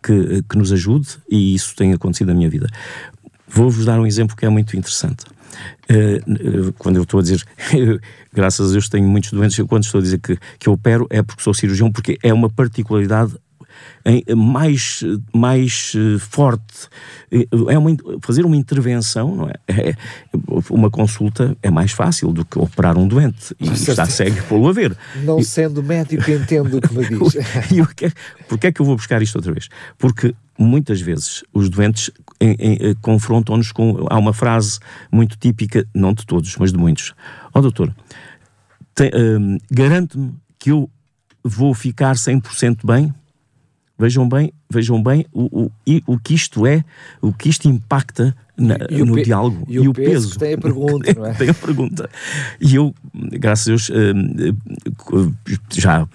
que, 0.03 0.43
que, 0.43 0.57
nos 0.57 0.71
ajude, 0.71 1.09
e 1.29 1.55
isso 1.55 1.75
tem 1.75 1.93
acontecido 1.93 2.27
na 2.27 2.33
minha 2.33 2.49
vida. 2.49 2.67
Vou-vos 3.47 3.85
dar 3.85 3.99
um 3.99 4.05
exemplo 4.05 4.35
que 4.35 4.45
é 4.45 4.49
muito 4.49 4.77
interessante. 4.77 5.25
Uh, 5.89 6.71
quando 6.77 6.97
eu 6.97 7.03
estou 7.03 7.19
a 7.19 7.23
dizer, 7.23 7.43
graças 8.31 8.69
a 8.69 8.71
Deus 8.71 8.87
tenho 8.87 9.07
muitos 9.07 9.31
doentes, 9.31 9.59
quando 9.67 9.83
estou 9.83 9.99
a 9.99 10.03
dizer 10.03 10.19
que, 10.19 10.37
que 10.59 10.69
eu 10.69 10.73
opero 10.73 11.07
é 11.09 11.23
porque 11.23 11.41
sou 11.41 11.53
cirurgião, 11.53 11.91
porque 11.91 12.17
é 12.21 12.33
uma 12.33 12.49
particularidade 12.49 13.35
mais, 14.35 15.03
mais 15.33 15.93
eh, 15.95 16.19
forte. 16.19 16.87
É 17.69 17.77
uma, 17.77 17.95
fazer 18.21 18.45
uma 18.45 18.55
intervenção, 18.55 19.35
não 19.35 19.49
é? 19.49 19.53
é? 19.67 19.95
Uma 20.69 20.89
consulta 20.89 21.55
é 21.61 21.69
mais 21.69 21.91
fácil 21.91 22.31
do 22.31 22.45
que 22.45 22.57
operar 22.57 22.97
um 22.97 23.07
doente 23.07 23.55
e 23.59 23.69
está 23.69 24.05
cego 24.05 24.41
por 24.43 24.57
o 24.57 24.73
ver. 24.73 24.97
Não 25.23 25.39
e, 25.39 25.43
sendo 25.43 25.83
médico, 25.83 26.29
entendo 26.29 26.77
o 26.77 26.81
que 26.81 26.93
me 26.93 27.05
diz. 27.19 27.35
e 27.71 27.85
que, 27.93 28.11
porquê 28.47 28.67
é 28.67 28.71
que 28.71 28.81
eu 28.81 28.85
vou 28.85 28.95
buscar 28.95 29.21
isto 29.21 29.35
outra 29.35 29.51
vez? 29.51 29.69
Porque 29.97 30.33
muitas 30.57 31.01
vezes 31.01 31.43
os 31.53 31.69
doentes 31.69 32.11
eh, 32.39 32.95
confrontam-nos 33.01 33.71
com. 33.71 34.05
Há 34.09 34.17
uma 34.17 34.33
frase 34.33 34.79
muito 35.11 35.37
típica, 35.37 35.85
não 35.93 36.13
de 36.13 36.25
todos, 36.25 36.55
mas 36.57 36.71
de 36.71 36.77
muitos. 36.77 37.13
Ó 37.53 37.59
oh, 37.59 37.61
doutor, 37.61 37.93
um, 39.13 39.57
garante-me 39.71 40.33
que 40.57 40.71
eu 40.71 40.89
vou 41.43 41.73
ficar 41.73 42.15
100% 42.15 42.85
bem 42.85 43.13
Vejam 43.99 44.27
bem, 44.29 44.53
vejam 44.71 45.03
bem 45.03 45.25
o, 45.33 45.65
o, 45.65 45.71
o 46.07 46.17
que 46.17 46.33
isto 46.33 46.65
é, 46.65 46.85
o 47.21 47.33
que 47.33 47.49
isto 47.49 47.67
impacta 47.67 48.33
na, 48.57 48.77
no 49.05 49.21
diálogo 49.21 49.65
e, 49.67 49.75
e 49.75 49.87
o, 49.87 49.93
peso. 49.93 50.29
peso. 50.29 50.39
tem 50.39 50.53
a 50.53 50.57
pergunta, 50.57 51.13
não 51.13 51.25
é? 51.25 51.33
tem 51.35 51.49
a 51.49 51.53
pergunta. 51.53 52.09
E 52.61 52.75
eu, 52.75 52.95
graças 53.13 53.67
a 53.67 53.69
Deus, 53.71 53.89
eh, 53.89 54.53
já, 55.71 56.07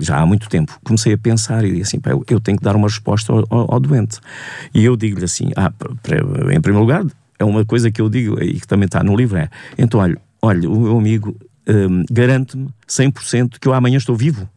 já 0.00 0.18
há 0.18 0.26
muito 0.26 0.48
tempo, 0.48 0.78
comecei 0.84 1.12
a 1.12 1.18
pensar 1.18 1.64
e 1.64 1.70
disse 1.70 1.96
assim: 1.96 2.00
eu, 2.06 2.24
eu 2.28 2.40
tenho 2.40 2.58
que 2.58 2.64
dar 2.64 2.74
uma 2.74 2.88
resposta 2.88 3.32
ao, 3.32 3.46
ao 3.50 3.80
doente. 3.80 4.18
E 4.74 4.84
eu 4.84 4.96
digo-lhe 4.96 5.24
assim: 5.24 5.50
ah, 5.56 5.72
em 6.52 6.60
primeiro 6.60 6.80
lugar, 6.80 7.04
é 7.38 7.44
uma 7.44 7.64
coisa 7.64 7.90
que 7.90 8.00
eu 8.00 8.08
digo 8.08 8.42
e 8.42 8.60
que 8.60 8.66
também 8.66 8.86
está 8.86 9.02
no 9.02 9.16
livro: 9.16 9.38
é 9.38 9.48
então, 9.76 10.00
olha, 10.00 10.20
olha 10.42 10.68
o 10.68 10.80
meu 10.80 10.98
amigo 10.98 11.36
um, 11.68 12.04
garante-me 12.10 12.68
100% 12.88 13.58
que 13.60 13.68
eu 13.68 13.74
amanhã 13.74 13.98
estou 13.98 14.16
vivo. 14.16 14.48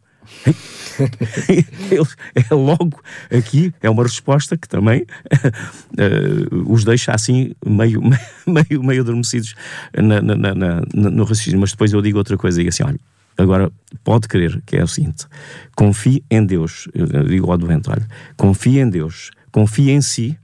é 2.34 2.54
logo 2.54 3.00
aqui, 3.30 3.72
é 3.80 3.88
uma 3.88 4.02
resposta 4.02 4.56
que 4.56 4.68
também 4.68 5.02
uh, 5.02 6.64
os 6.72 6.84
deixa 6.84 7.12
assim 7.12 7.54
meio, 7.64 8.00
meio, 8.46 8.82
meio 8.82 9.02
adormecidos 9.02 9.54
na, 9.96 10.20
na, 10.20 10.54
na, 10.54 10.82
no 10.92 11.24
raciocínio. 11.24 11.60
Mas 11.60 11.72
depois 11.72 11.92
eu 11.92 12.02
digo 12.02 12.18
outra 12.18 12.36
coisa, 12.36 12.58
digo 12.58 12.68
assim: 12.68 12.82
olha, 12.82 12.98
agora 13.36 13.70
pode 14.04 14.28
crer 14.28 14.60
que 14.66 14.76
é 14.76 14.84
o 14.84 14.88
seguinte: 14.88 15.26
confie 15.74 16.24
em 16.30 16.44
Deus. 16.44 16.88
Eu 16.94 17.06
digo 17.24 17.50
ao 17.50 17.58
doente: 17.58 17.90
olha, 17.90 18.06
confie 18.36 18.78
em 18.78 18.88
Deus, 18.88 19.30
confie 19.50 19.90
em 19.90 20.00
si 20.00 20.38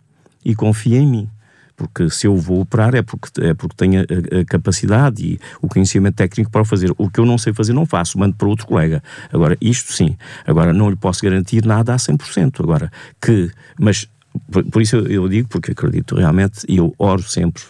e 0.45 0.54
confie 0.54 0.97
em 0.97 1.07
mim 1.07 1.30
porque 1.78 2.11
se 2.11 2.26
eu 2.26 2.37
vou 2.37 2.61
operar 2.61 2.97
é 2.97 3.02
porque, 3.02 3.40
é 3.40 3.54
porque 3.54 3.76
tenho 3.76 4.00
a, 4.00 4.40
a, 4.40 4.44
capacidade 4.44 5.25
e 5.25 5.40
o 5.62 5.68
conhecimento 5.68 6.16
técnico 6.16 6.50
para 6.50 6.62
o 6.62 6.64
fazer. 6.64 6.92
O 6.99 7.08
que 7.08 7.20
eu 7.20 7.25
não 7.25 7.38
sei 7.38 7.54
fazer, 7.54 7.73
não 7.73 7.87
faço, 7.87 8.18
mando 8.18 8.35
para 8.35 8.49
outro 8.49 8.66
colega. 8.66 9.00
Agora, 9.32 9.56
isto 9.61 9.92
sim. 9.92 10.16
Agora, 10.44 10.73
não 10.73 10.90
lhe 10.90 10.97
posso 10.97 11.23
garantir 11.23 11.64
nada 11.64 11.94
a 11.94 11.97
100%. 11.97 12.61
Agora, 12.61 12.90
que. 13.23 13.49
Mas, 13.78 14.08
por, 14.50 14.64
por 14.64 14.82
isso 14.82 14.97
eu 14.97 15.28
digo, 15.28 15.49
porque 15.49 15.70
acredito 15.70 16.16
realmente, 16.16 16.66
e 16.68 16.78
eu 16.78 16.92
oro 16.99 17.23
sempre 17.23 17.62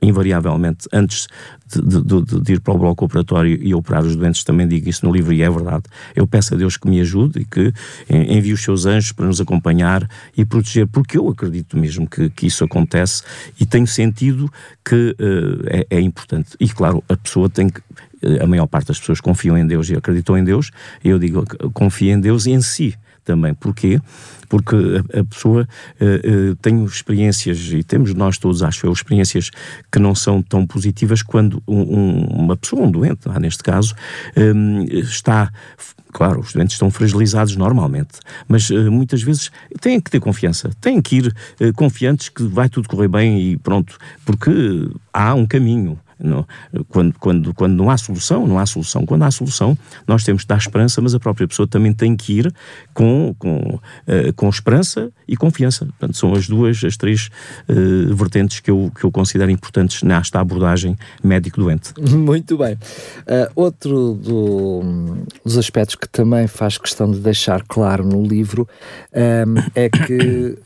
invariavelmente, 0.00 0.88
antes 0.92 1.26
de, 1.66 2.02
de, 2.02 2.40
de, 2.40 2.52
ir 2.52 2.60
para 2.60 2.74
o 2.74 2.78
bloco 2.78 3.04
operatório 3.04 3.58
e 3.60 3.74
operar 3.74 4.04
os 4.04 4.14
doentes, 4.14 4.44
também 4.44 4.68
digo 4.68 4.88
isso 4.88 5.04
no 5.04 5.12
livro 5.12 5.32
e 5.32 5.42
é 5.42 5.50
verdade. 5.50 5.84
Eu 6.14 6.26
peço 6.26 6.54
a 6.54 6.56
Deus 6.56 6.76
que 6.76 6.88
me 6.88 7.00
ajude 7.00 7.40
e 7.40 7.44
que 7.44 7.72
envie 8.08 8.52
os 8.52 8.62
seus 8.62 8.86
anjos 8.86 9.12
para 9.12 9.26
nos 9.26 9.40
acompanhar 9.40 10.08
e 10.36 10.44
proteger, 10.44 10.86
porque 10.86 11.18
eu 11.18 11.28
acredito 11.28 11.76
mesmo 11.76 12.08
que, 12.08 12.30
que 12.30 12.46
isso 12.46 12.62
acontece 12.62 13.22
e 13.58 13.66
tenho 13.66 13.86
sentido 13.86 14.50
que 14.84 15.16
uh, 15.18 15.66
é, 15.66 15.86
é, 15.90 16.00
importante. 16.00 16.50
E 16.60 16.68
claro, 16.68 17.02
a 17.08 17.16
pessoa 17.16 17.48
tem 17.48 17.68
que. 17.68 17.80
Eh, 18.22 18.42
a 18.42 18.46
maior 18.46 18.66
parte 18.66 18.88
das 18.88 18.98
pessoas 18.98 19.20
confiam 19.20 19.58
em 19.58 19.66
Deus 19.66 19.90
e 19.90 19.96
acreditam 19.96 20.38
em 20.38 20.44
Deus, 20.44 20.70
eu 21.04 21.18
digo 21.18 21.44
confia 21.72 22.12
em 22.12 22.20
Deus 22.20 22.46
e 22.46 22.52
em 22.52 22.62
si 22.62 22.96
também. 23.26 23.52
Porquê? 23.52 24.00
Porque 24.48 24.74
a, 24.74 25.20
a 25.20 25.24
pessoa 25.24 25.68
uh, 26.00 26.52
uh, 26.52 26.56
tem 26.56 26.84
experiências, 26.84 27.58
e 27.72 27.82
temos 27.82 28.14
nós 28.14 28.38
todos, 28.38 28.62
acho 28.62 28.86
eu, 28.86 28.92
experiências 28.92 29.50
que 29.92 29.98
não 29.98 30.14
são 30.14 30.40
tão 30.40 30.66
positivas 30.66 31.20
quando 31.20 31.62
um, 31.66 31.80
um, 31.80 32.24
uma 32.26 32.56
pessoa, 32.56 32.82
um 32.82 32.90
doente, 32.90 33.28
neste 33.40 33.62
caso, 33.62 33.94
um, 34.36 34.84
está 34.84 35.50
claro, 36.12 36.40
os 36.40 36.54
doentes 36.54 36.74
estão 36.74 36.90
fragilizados 36.90 37.56
normalmente, 37.56 38.20
mas 38.48 38.70
uh, 38.70 38.90
muitas 38.90 39.22
vezes 39.22 39.50
têm 39.82 40.00
que 40.00 40.10
ter 40.10 40.18
confiança, 40.18 40.70
têm 40.80 41.02
que 41.02 41.16
ir 41.16 41.26
uh, 41.60 41.72
confiantes 41.74 42.30
que 42.30 42.42
vai 42.44 42.70
tudo 42.70 42.88
correr 42.88 43.08
bem 43.08 43.38
e 43.38 43.56
pronto, 43.58 43.98
porque 44.24 44.50
há 45.12 45.34
um 45.34 45.44
caminho. 45.44 45.98
Não, 46.18 46.46
quando, 46.88 47.14
quando, 47.18 47.54
quando 47.54 47.74
não 47.74 47.90
há 47.90 47.96
solução, 47.96 48.46
não 48.46 48.58
há 48.58 48.66
solução. 48.66 49.04
Quando 49.04 49.22
há 49.22 49.30
solução, 49.30 49.76
nós 50.06 50.24
temos 50.24 50.42
de 50.42 50.48
dar 50.48 50.56
esperança, 50.56 51.00
mas 51.00 51.14
a 51.14 51.20
própria 51.20 51.46
pessoa 51.46 51.66
também 51.66 51.92
tem 51.92 52.16
que 52.16 52.38
ir 52.38 52.54
com, 52.94 53.34
com, 53.38 53.58
uh, 53.58 54.32
com 54.34 54.48
esperança 54.48 55.10
e 55.28 55.36
confiança. 55.36 55.84
Portanto, 55.86 56.16
são 56.16 56.32
as 56.34 56.48
duas, 56.48 56.82
as 56.84 56.96
três 56.96 57.28
uh, 57.68 58.14
vertentes 58.14 58.60
que 58.60 58.70
eu, 58.70 58.90
que 58.98 59.04
eu 59.04 59.12
considero 59.12 59.50
importantes 59.50 60.02
nesta 60.02 60.40
abordagem 60.40 60.96
médico-doente. 61.22 61.92
Muito 62.00 62.56
bem. 62.56 62.74
Uh, 62.74 63.50
outro 63.54 64.14
do, 64.14 65.16
dos 65.44 65.58
aspectos 65.58 65.96
que 65.96 66.08
também 66.08 66.46
faz 66.46 66.78
questão 66.78 67.10
de 67.10 67.20
deixar 67.20 67.62
claro 67.62 68.04
no 68.04 68.22
livro 68.22 68.66
é 69.74 69.88
que 69.88 70.58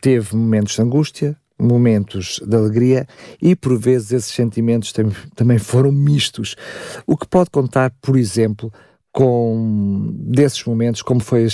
teve 0.00 0.34
momentos 0.36 0.74
de 0.74 0.82
angústia, 0.82 1.36
momentos 1.58 2.40
de 2.46 2.56
alegria 2.56 3.06
e 3.40 3.56
por 3.56 3.78
vezes 3.78 4.12
esses 4.12 4.34
sentimentos 4.34 4.92
também 5.34 5.58
foram 5.58 5.90
mistos. 5.90 6.54
O 7.06 7.16
que 7.16 7.26
pode 7.26 7.50
contar, 7.50 7.92
por 8.00 8.16
exemplo, 8.16 8.72
com 9.12 10.10
desses 10.12 10.62
momentos, 10.64 11.00
como 11.00 11.20
foi 11.20 11.44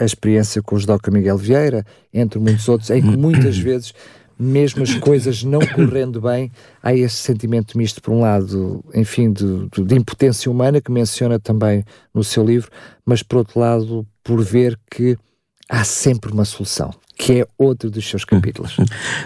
a, 0.00 0.04
experiência 0.04 0.62
com 0.62 0.74
o 0.74 0.78
judoca 0.78 1.10
Miguel 1.10 1.36
Vieira, 1.36 1.84
entre 2.14 2.38
muitos 2.38 2.66
outros, 2.66 2.88
em 2.88 3.02
que 3.02 3.14
muitas 3.14 3.56
vezes, 3.60 3.92
mesmo 4.38 4.82
as 4.82 4.94
coisas 4.94 5.44
não 5.44 5.60
correndo 5.60 6.22
bem, 6.22 6.50
há 6.82 6.94
esse 6.94 7.16
sentimento 7.16 7.76
misto, 7.76 8.00
por 8.00 8.14
um 8.14 8.20
lado, 8.20 8.82
enfim, 8.94 9.30
de, 9.30 9.68
de 9.84 9.94
impotência 9.96 10.50
humana, 10.50 10.80
que 10.80 10.90
menciona 10.90 11.38
também 11.38 11.84
no 12.14 12.24
seu 12.24 12.42
livro, 12.42 12.70
mas 13.04 13.22
por 13.22 13.36
outro 13.36 13.60
lado, 13.60 14.06
por 14.24 14.42
ver 14.42 14.80
que 14.90 15.14
há 15.68 15.84
sempre 15.84 16.32
uma 16.32 16.46
solução 16.46 16.90
que 17.20 17.40
é 17.40 17.46
outro 17.58 17.90
dos 17.90 18.08
seus 18.08 18.24
capítulos. 18.24 18.78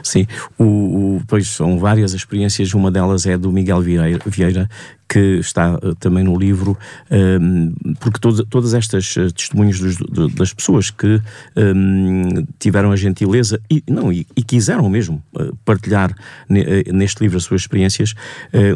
Sim, 0.03 0.27
o, 0.59 0.65
o, 0.65 1.23
pois 1.29 1.47
são 1.47 1.79
várias 1.79 2.13
experiências, 2.13 2.75
uma 2.75 2.91
delas 2.91 3.25
é 3.25 3.39
do 3.39 3.53
Miguel 3.53 3.81
Vieira, 3.81 4.69
que 5.09 5.39
está 5.39 5.77
uh, 5.77 5.95
também 5.95 6.25
no 6.25 6.37
livro, 6.37 6.77
um, 7.09 7.73
porque 8.01 8.19
todas 8.19 8.75
estas 8.75 9.15
uh, 9.15 9.33
testemunhos 9.33 9.79
dos, 9.79 9.97
do, 9.97 10.29
das 10.29 10.53
pessoas 10.53 10.91
que 10.91 11.23
um, 11.57 12.45
tiveram 12.59 12.91
a 12.91 12.97
gentileza 12.97 13.61
e, 13.71 13.81
não, 13.89 14.13
e, 14.13 14.27
e 14.35 14.43
quiseram 14.43 14.89
mesmo 14.89 15.23
uh, 15.33 15.55
partilhar 15.65 16.13
ne, 16.49 16.83
neste 16.93 17.23
livro 17.23 17.37
as 17.37 17.45
suas 17.45 17.61
experiências, 17.61 18.15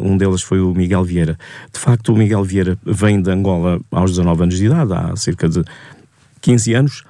um 0.01 0.17
delas 0.17 0.41
foi 0.41 0.61
o 0.61 0.73
Miguel 0.73 1.03
Vieira. 1.03 1.37
De 1.73 1.79
facto, 1.79 2.13
o 2.13 2.15
Miguel 2.15 2.43
Vieira 2.43 2.77
vem 2.85 3.21
de 3.21 3.29
Angola 3.29 3.81
aos 3.91 4.11
19 4.11 4.43
anos 4.43 4.57
de 4.57 4.65
idade, 4.65 4.93
há 4.93 5.13
cerca 5.17 5.49
de 5.49 5.63
15 6.41 6.73
anos, 6.73 7.03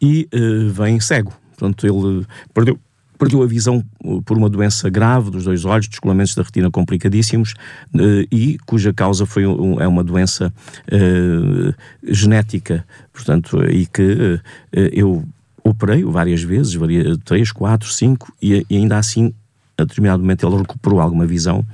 e 0.00 0.28
vem 0.72 1.00
cego 1.00 1.32
Portanto, 1.56 1.86
ele 1.86 2.26
perdeu, 2.52 2.78
perdeu 3.18 3.42
a 3.42 3.46
visão 3.46 3.84
uh, 4.04 4.22
por 4.22 4.36
uma 4.36 4.48
doença 4.48 4.88
grave 4.90 5.30
dos 5.30 5.44
dois 5.44 5.64
olhos, 5.64 5.88
descolamentos 5.88 6.34
da 6.34 6.42
retina 6.42 6.70
complicadíssimos 6.70 7.54
uh, 7.94 8.26
e 8.30 8.58
cuja 8.66 8.92
causa 8.92 9.24
foi 9.26 9.44
é 9.44 9.88
uma 9.88 10.04
doença 10.04 10.52
uh, 10.92 11.74
genética, 12.02 12.84
portanto, 13.12 13.62
e 13.64 13.86
que 13.86 14.40
eu 14.72 15.24
operei 15.64 16.04
várias 16.04 16.42
vezes, 16.42 16.74
varia, 16.74 17.16
três, 17.24 17.50
quatro, 17.50 17.88
cinco, 17.88 18.32
e, 18.40 18.64
e 18.68 18.76
ainda 18.76 18.98
assim, 18.98 19.32
a 19.76 19.84
determinado 19.84 20.22
momento, 20.22 20.46
ele 20.46 20.58
recuperou 20.58 21.00
alguma 21.00 21.26
visão 21.26 21.64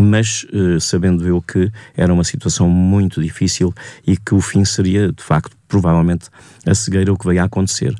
mas 0.00 0.46
uh, 0.52 0.80
sabendo 0.80 1.26
eu 1.26 1.42
que 1.42 1.72
era 1.96 2.14
uma 2.14 2.22
situação 2.22 2.68
muito 2.68 3.20
difícil 3.20 3.74
e 4.06 4.16
que 4.16 4.32
o 4.32 4.40
fim 4.40 4.64
seria, 4.64 5.10
de 5.10 5.22
facto, 5.22 5.57
provavelmente 5.68 6.28
a 6.66 6.74
cegueira 6.74 7.12
o 7.12 7.16
que 7.16 7.26
veio 7.26 7.42
a 7.42 7.44
acontecer. 7.44 7.94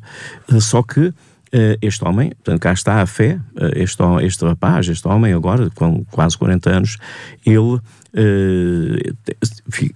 Uh, 0.51 0.59
só 0.59 0.83
que 0.83 1.13
Uh, 1.51 1.73
este 1.81 2.05
homem, 2.05 2.29
portanto, 2.29 2.61
cá 2.61 2.71
está 2.71 3.01
a 3.01 3.07
fé, 3.07 3.39
uh, 3.55 3.71
este, 3.75 4.03
este 4.21 4.45
rapaz, 4.45 4.87
este 4.87 5.07
homem 5.07 5.33
agora, 5.33 5.67
com 5.71 6.05
quase 6.11 6.37
40 6.37 6.69
anos, 6.69 6.97
ele 7.43 7.81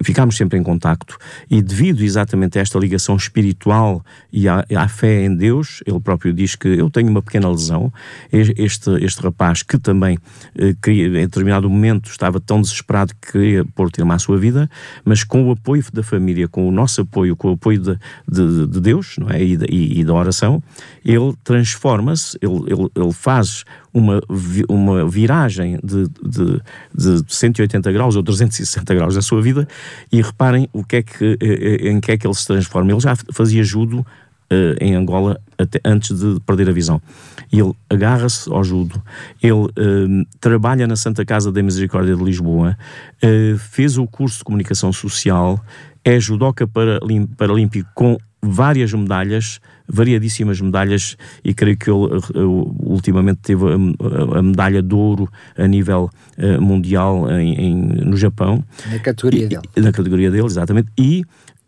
ficámos 0.03 0.37
sempre 0.37 0.59
em 0.59 0.63
contacto 0.63 1.17
e 1.49 1.61
devido 1.61 2.03
exatamente 2.03 2.59
a 2.59 2.61
esta 2.61 2.77
ligação 2.77 3.15
espiritual 3.15 4.03
e 4.31 4.47
à, 4.47 4.65
à, 4.75 4.87
fé 4.87 5.25
em 5.25 5.35
Deus, 5.35 5.81
ele 5.85 5.99
próprio 5.99 6.33
diz 6.33 6.55
que 6.55 6.67
eu 6.67 6.89
tenho 6.89 7.09
uma 7.09 7.21
pequena 7.21 7.49
lesão, 7.49 7.91
este, 8.31 8.91
este 9.03 9.21
rapaz 9.21 9.63
que 9.63 9.77
também 9.77 10.17
uh, 10.17 10.75
queria, 10.81 11.07
em 11.07 11.25
determinado 11.25 11.69
momento 11.69 12.09
estava 12.09 12.39
tão 12.39 12.61
desesperado 12.61 13.13
que 13.19 13.31
queria 13.31 13.65
pôr 13.65 13.89
termo 13.89 14.13
à 14.13 14.19
sua 14.19 14.37
vida, 14.37 14.69
mas 15.03 15.23
com 15.23 15.47
o 15.47 15.51
apoio 15.51 15.83
da 15.91 16.03
família, 16.03 16.47
com 16.47 16.67
o 16.67 16.71
nosso 16.71 17.01
apoio, 17.01 17.35
com 17.35 17.49
o 17.49 17.53
apoio 17.53 17.79
de, 17.79 17.99
de, 18.29 18.67
de 18.67 18.79
Deus 18.79 19.15
não 19.17 19.29
é? 19.29 19.43
e, 19.43 19.57
e, 19.69 19.99
e 19.99 20.03
da 20.03 20.13
oração, 20.13 20.61
ele 21.03 21.33
transforma-se, 21.43 22.37
ele, 22.41 22.71
ele, 22.71 22.89
ele 22.95 23.11
faz 23.11 23.65
uma, 23.93 24.21
uma 24.67 25.07
viragem 25.07 25.79
de, 25.83 26.07
de, 26.23 26.61
de 26.93 27.23
180 27.33 27.91
graus 27.91 28.15
ou 28.15 28.23
360 28.23 28.95
graus 28.95 29.15
da 29.15 29.21
sua 29.21 29.41
vida 29.41 29.67
e 30.11 30.21
reparem 30.21 30.67
o 30.73 30.83
que 30.83 30.97
é 30.97 31.03
que, 31.03 31.37
eh, 31.39 31.79
eh, 31.85 31.89
em 31.89 31.99
que 31.99 32.11
é 32.11 32.17
que 32.17 32.25
ele 32.25 32.33
se 32.33 32.47
transforma. 32.47 32.91
Ele 32.91 32.99
já 32.99 33.15
fazia 33.31 33.63
judo 33.63 33.99
uh, 33.99 34.05
em 34.81 34.95
Angola 34.95 35.39
até 35.57 35.79
antes 35.85 36.17
de 36.17 36.39
perder 36.41 36.69
a 36.69 36.71
visão. 36.71 36.99
Ele 37.51 37.71
agarra-se 37.89 38.51
ao 38.51 38.63
judo, 38.63 39.01
ele 39.41 39.51
uh, 39.53 39.69
trabalha 40.39 40.87
na 40.87 40.95
Santa 40.95 41.23
Casa 41.23 41.51
da 41.51 41.61
Misericórdia 41.61 42.15
de 42.15 42.23
Lisboa, 42.23 42.75
fez 43.69 43.97
o 43.97 44.07
curso 44.07 44.39
de 44.39 44.43
comunicação 44.43 44.91
social, 44.91 45.63
é 46.03 46.19
judoca 46.19 46.67
paralímpico 47.37 47.89
com 47.93 48.17
várias 48.41 48.91
medalhas, 48.91 49.61
variadíssimas 49.87 50.59
medalhas, 50.61 51.17
e 51.43 51.53
creio 51.53 51.77
que 51.77 51.89
ele 51.89 52.23
ultimamente 52.79 53.39
teve 53.41 53.63
a, 53.65 54.39
a, 54.39 54.41
medalha 54.41 54.81
de 54.81 54.93
ouro 54.95 55.29
a 55.57 55.67
nível 55.67 56.09
uh, 56.37 56.61
mundial 56.61 57.29
em, 57.31 57.53
em, 57.53 57.75
no 57.75 58.17
Japão. 58.17 58.63
Na 58.89 58.99
categoria 58.99 59.45
e, 59.45 59.47
dele. 59.47 59.61
Na 59.77 59.91
categoria 59.91 60.31
dele, 60.31 60.45
exatamente. 60.45 60.89
E 60.97 61.23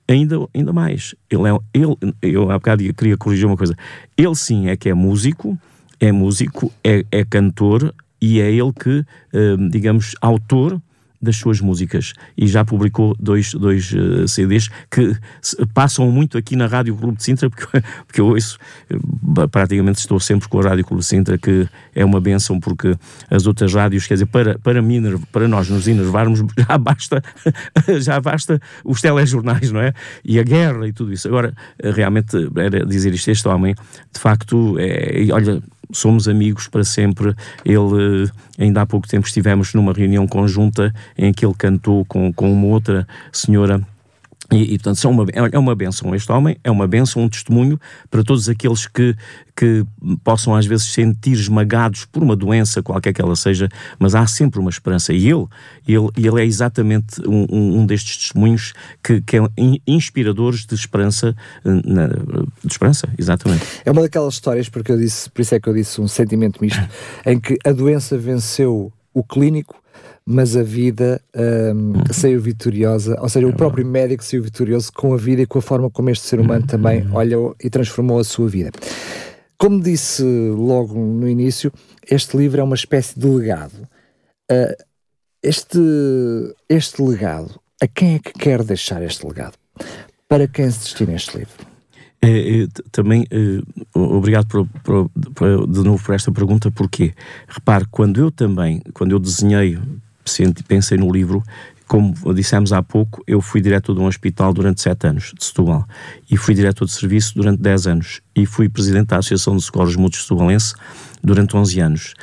ainda, 0.08 0.38
ainda 0.54 0.74
mais, 0.74 1.16
ele 1.30 1.44
é, 1.50 1.58
ele, 1.74 1.98
eu 2.22 2.50
há 2.52 2.56
bocado 2.56 2.94
queria 2.94 3.18
corrigir 3.18 3.46
uma 3.46 3.58
coisa, 3.58 3.76
ele 4.18 4.36
sim 4.36 4.68
é 4.68 4.76
que 4.76 4.90
é 4.90 4.94
músico, 4.94 5.58
é 6.00 6.12
músico, 6.12 6.72
é, 6.84 7.06
é 7.12 7.24
cantor, 7.24 7.94
e 8.22 8.40
é 8.40 8.52
ele 8.52 8.72
que, 8.74 9.00
uh, 9.00 9.70
digamos, 9.70 10.16
autor 10.22 10.82
das 11.22 11.38
suas 11.38 11.60
músicas 11.60 12.14
e 12.38 12.48
já 12.48 12.64
publicou 12.64 13.16
dois, 13.20 13.54
dois 13.54 13.92
uh, 13.92 14.24
eh, 14.24 14.28
CDs 14.28 14.70
que 14.90 15.16
passam 15.74 16.10
muito 16.12 16.38
aqui 16.38 16.56
na 16.56 16.68
Rádio 16.68 16.96
Clube 16.96 17.18
de 17.18 17.24
Sintra, 17.24 17.50
porque, 17.50 17.66
porque 18.06 18.22
eu 18.22 18.28
ouço, 18.28 18.58
uh, 18.92 19.48
praticamente 19.50 20.00
estou 20.00 20.20
sempre 20.20 20.48
com 20.48 20.60
a 20.60 20.64
Rádio 20.64 20.86
Clube 20.86 21.02
de 21.02 21.08
Sintra, 21.08 21.38
que 21.38 21.68
é 21.94 22.04
uma 22.04 22.22
benção, 22.22 22.60
porque 22.60 22.96
as 23.30 23.48
outras 23.48 23.74
rádios, 23.74 24.08
quer 24.08 24.16
dizer, 24.16 24.28
para, 24.28 24.58
para 24.60 24.82
mim, 24.82 25.02
para 25.32 25.48
nós 25.48 25.70
nos 25.70 25.88
enervarmos, 25.88 26.40
já 26.58 26.78
basta, 26.78 27.24
já 28.00 28.20
basta 28.20 28.62
os 28.84 29.02
telejornais, 29.02 29.72
não 29.72 29.82
é? 29.82 29.94
E 30.24 30.40
a 30.40 30.44
guerra 30.44 30.88
e 30.88 30.94
tudo 30.94 31.14
isso. 31.14 31.28
Agora, 31.28 31.54
realmente, 31.82 32.36
era 32.56 32.86
dizer 32.86 33.14
isto, 33.14 33.30
este 33.30 33.48
homem, 33.48 33.76
de 34.14 34.20
facto, 34.20 34.78
é, 34.80 35.28
olha, 35.32 35.62
somos 35.92 36.28
amigos 36.28 36.68
para 36.68 36.84
sempre. 36.84 37.36
Ele, 37.64 38.30
ainda 38.58 38.82
há 38.82 38.86
pouco 38.86 39.08
tempo, 39.08 39.28
estivemos 39.28 39.74
numa 39.74 39.94
reunião 39.94 40.28
conjunta 40.28 40.94
em 41.18 41.34
que 41.34 41.46
ele 41.46 41.56
cantou 41.58 42.06
com, 42.06 42.32
com 42.34 42.52
uma 42.52 42.68
outra 42.68 43.08
senhora 43.32 43.82
E, 44.52 44.76
e, 44.76 44.78
portanto, 44.78 44.98
são 44.98 45.12
uma, 45.12 45.26
é 45.52 45.58
uma 45.58 45.74
benção 45.74 46.14
este 46.14 46.32
homem, 46.32 46.56
é 46.64 46.70
uma 46.70 46.88
benção, 46.88 47.24
um 47.24 47.30
testemunho 47.30 47.80
para 48.12 48.24
todos 48.24 48.48
aqueles 48.48 48.86
que, 48.86 49.16
que 49.56 49.84
possam 50.24 50.54
às 50.56 50.66
vezes 50.66 50.86
sentir 50.86 51.34
esmagados 51.34 52.06
por 52.06 52.22
uma 52.22 52.36
doença, 52.36 52.84
qualquer 52.84 53.12
que 53.12 53.22
ela 53.22 53.36
seja, 53.36 53.68
mas 53.98 54.14
há 54.14 54.28
sempre 54.28 54.60
uma 54.60 54.70
esperança. 54.70 55.14
E 55.14 55.30
ele, 55.30 55.48
ele, 55.88 56.10
ele 56.16 56.42
é 56.42 56.46
exatamente 56.46 57.28
um, 57.28 57.80
um 57.80 57.86
destes 57.86 58.18
testemunhos 58.18 58.74
que, 59.04 59.20
que 59.22 59.38
é 59.38 59.42
inspiradores 59.88 60.66
de 60.66 60.76
esperança, 60.76 61.36
na, 61.64 62.08
de 62.08 62.72
esperança, 62.72 63.10
exatamente. 63.18 63.66
É 63.84 63.92
uma 63.92 64.04
daquelas 64.04 64.36
histórias, 64.36 64.70
porque 64.70 64.92
eu 64.92 64.98
disse, 64.98 65.30
por 65.30 65.42
isso 65.42 65.56
é 65.56 65.60
que 65.60 65.68
eu 65.68 65.74
disse 65.74 66.00
um 66.00 66.08
sentimento 66.08 66.62
misto, 66.62 66.88
em 67.26 67.40
que 67.40 67.58
a 67.66 67.72
doença 67.72 68.16
venceu 68.18 68.94
o 69.14 69.24
clínico 69.24 69.85
mas 70.28 70.58
a 70.58 70.64
vida 70.64 71.22
um, 71.36 71.94
saiu 72.12 72.42
vitoriosa, 72.42 73.16
ou 73.22 73.30
seja, 73.30 73.46
é 73.46 73.50
o 73.50 73.54
próprio 73.54 73.86
médico 73.86 74.24
saiu 74.24 74.42
vitorioso 74.42 74.92
com 74.92 75.14
a 75.14 75.18
vida 75.18 75.44
e 75.44 75.46
com 75.46 75.60
a 75.60 75.62
forma 75.62 75.90
como 75.90 76.10
este 76.10 76.26
ser 76.26 76.40
humano 76.40 76.66
também 76.66 77.08
olhou 77.14 77.56
e 77.64 77.70
transformou 77.70 78.18
a 78.18 78.24
sua 78.24 78.48
vida. 78.48 78.72
Como 79.58 79.80
disse 79.80 80.24
logo 80.24 80.96
no 80.96 81.30
início, 81.30 81.72
este 82.10 82.36
livro 82.36 82.60
é 82.60 82.64
uma 82.64 82.76
espécie 82.76 83.18
de 83.20 83.28
legado. 83.28 83.88
Uh, 84.52 84.84
este, 85.44 85.80
este 86.68 87.02
legado, 87.04 87.60
a 87.80 87.88
quem 87.88 88.16
é 88.16 88.20
que 88.20 88.34
quer 88.34 88.64
deixar 88.64 89.04
este 89.04 89.26
legado? 89.26 89.54
Para 90.28 90.48
quem 90.48 90.70
se 90.72 90.80
destina 90.80 91.14
este 91.14 91.38
livro? 91.38 91.54
É, 92.20 92.64
é, 92.64 92.68
também, 92.92 93.28
é, 93.30 93.62
obrigado 93.94 94.48
por, 94.48 94.68
por, 94.84 95.10
por, 95.36 95.68
de 95.68 95.84
novo 95.84 96.04
por 96.04 96.16
esta 96.16 96.32
pergunta, 96.32 96.72
porque, 96.72 97.14
repare, 97.48 97.86
quando 97.92 98.20
eu 98.20 98.32
também, 98.32 98.82
quando 98.94 99.12
eu 99.12 99.20
desenhei 99.20 99.78
pensei 100.68 100.98
no 100.98 101.12
livro, 101.12 101.44
como 101.88 102.14
dissemos 102.34 102.74
há 102.74 102.82
pouco, 102.82 103.24
eu 103.28 103.42
fui 103.42 103.62
diretor 103.62 103.94
de 103.94 104.02
um 104.02 104.08
hospital 104.08 104.54
durante 104.54 104.82
sete 104.82 105.08
anos, 105.08 105.34
de 105.38 105.46
Setúbal, 105.46 105.88
e 106.30 106.36
fui 106.36 106.56
diretor 106.56 106.86
de 106.86 106.92
serviço 106.92 107.36
durante 107.36 107.62
dez 107.62 107.86
anos, 107.86 108.22
e 108.36 108.46
fui 108.46 108.68
presidente 108.68 109.08
da 109.08 109.18
Associação 109.18 109.56
de 109.56 109.64
Socorros 109.64 109.96
Mútuos 109.96 110.24
Setubalense 110.24 110.74
durante 111.24 111.56
onze 111.56 111.80
anos. 111.80 112.14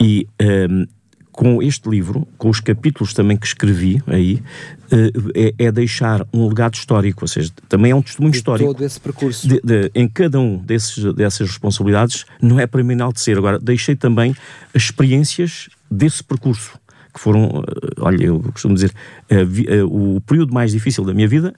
E 0.00 0.26
um, 0.70 0.86
com 1.30 1.62
este 1.62 1.88
livro, 1.88 2.28
com 2.36 2.50
os 2.50 2.60
capítulos 2.60 3.14
também 3.14 3.36
que 3.36 3.46
escrevi 3.46 4.02
aí, 4.06 4.42
é, 5.34 5.54
é, 5.58 5.72
deixar 5.72 6.26
um 6.32 6.46
legado 6.46 6.74
histórico, 6.74 7.24
ou 7.24 7.28
seja, 7.28 7.50
também 7.68 7.92
é 7.92 7.94
um 7.94 8.02
testemunho 8.02 8.32
de 8.32 8.36
histórico. 8.38 8.72
todo 8.72 8.84
esse 8.84 9.00
percurso. 9.00 9.48
De, 9.48 9.60
de, 9.62 9.90
em 9.94 10.06
cada 10.06 10.38
um 10.38 10.58
desses, 10.58 11.02
dessas 11.14 11.48
responsabilidades, 11.48 12.26
não 12.40 12.60
é 12.60 12.66
para 12.66 12.82
mim 12.84 12.92
enaltecer. 12.92 13.38
Agora, 13.38 13.58
deixei 13.58 13.96
também 13.96 14.36
as 14.74 14.82
experiências 14.82 15.70
desse 15.90 16.22
percurso 16.22 16.78
que 17.12 17.20
foram, 17.20 17.62
eh, 17.66 18.00
olha, 18.00 18.24
eu 18.24 18.40
costumo 18.40 18.74
dizer, 18.74 18.92
eh, 19.28 19.46
eh, 19.68 19.82
o 19.84 20.20
período 20.26 20.52
mais 20.52 20.72
difícil 20.72 21.04
da 21.04 21.12
minha 21.12 21.28
vida 21.28 21.54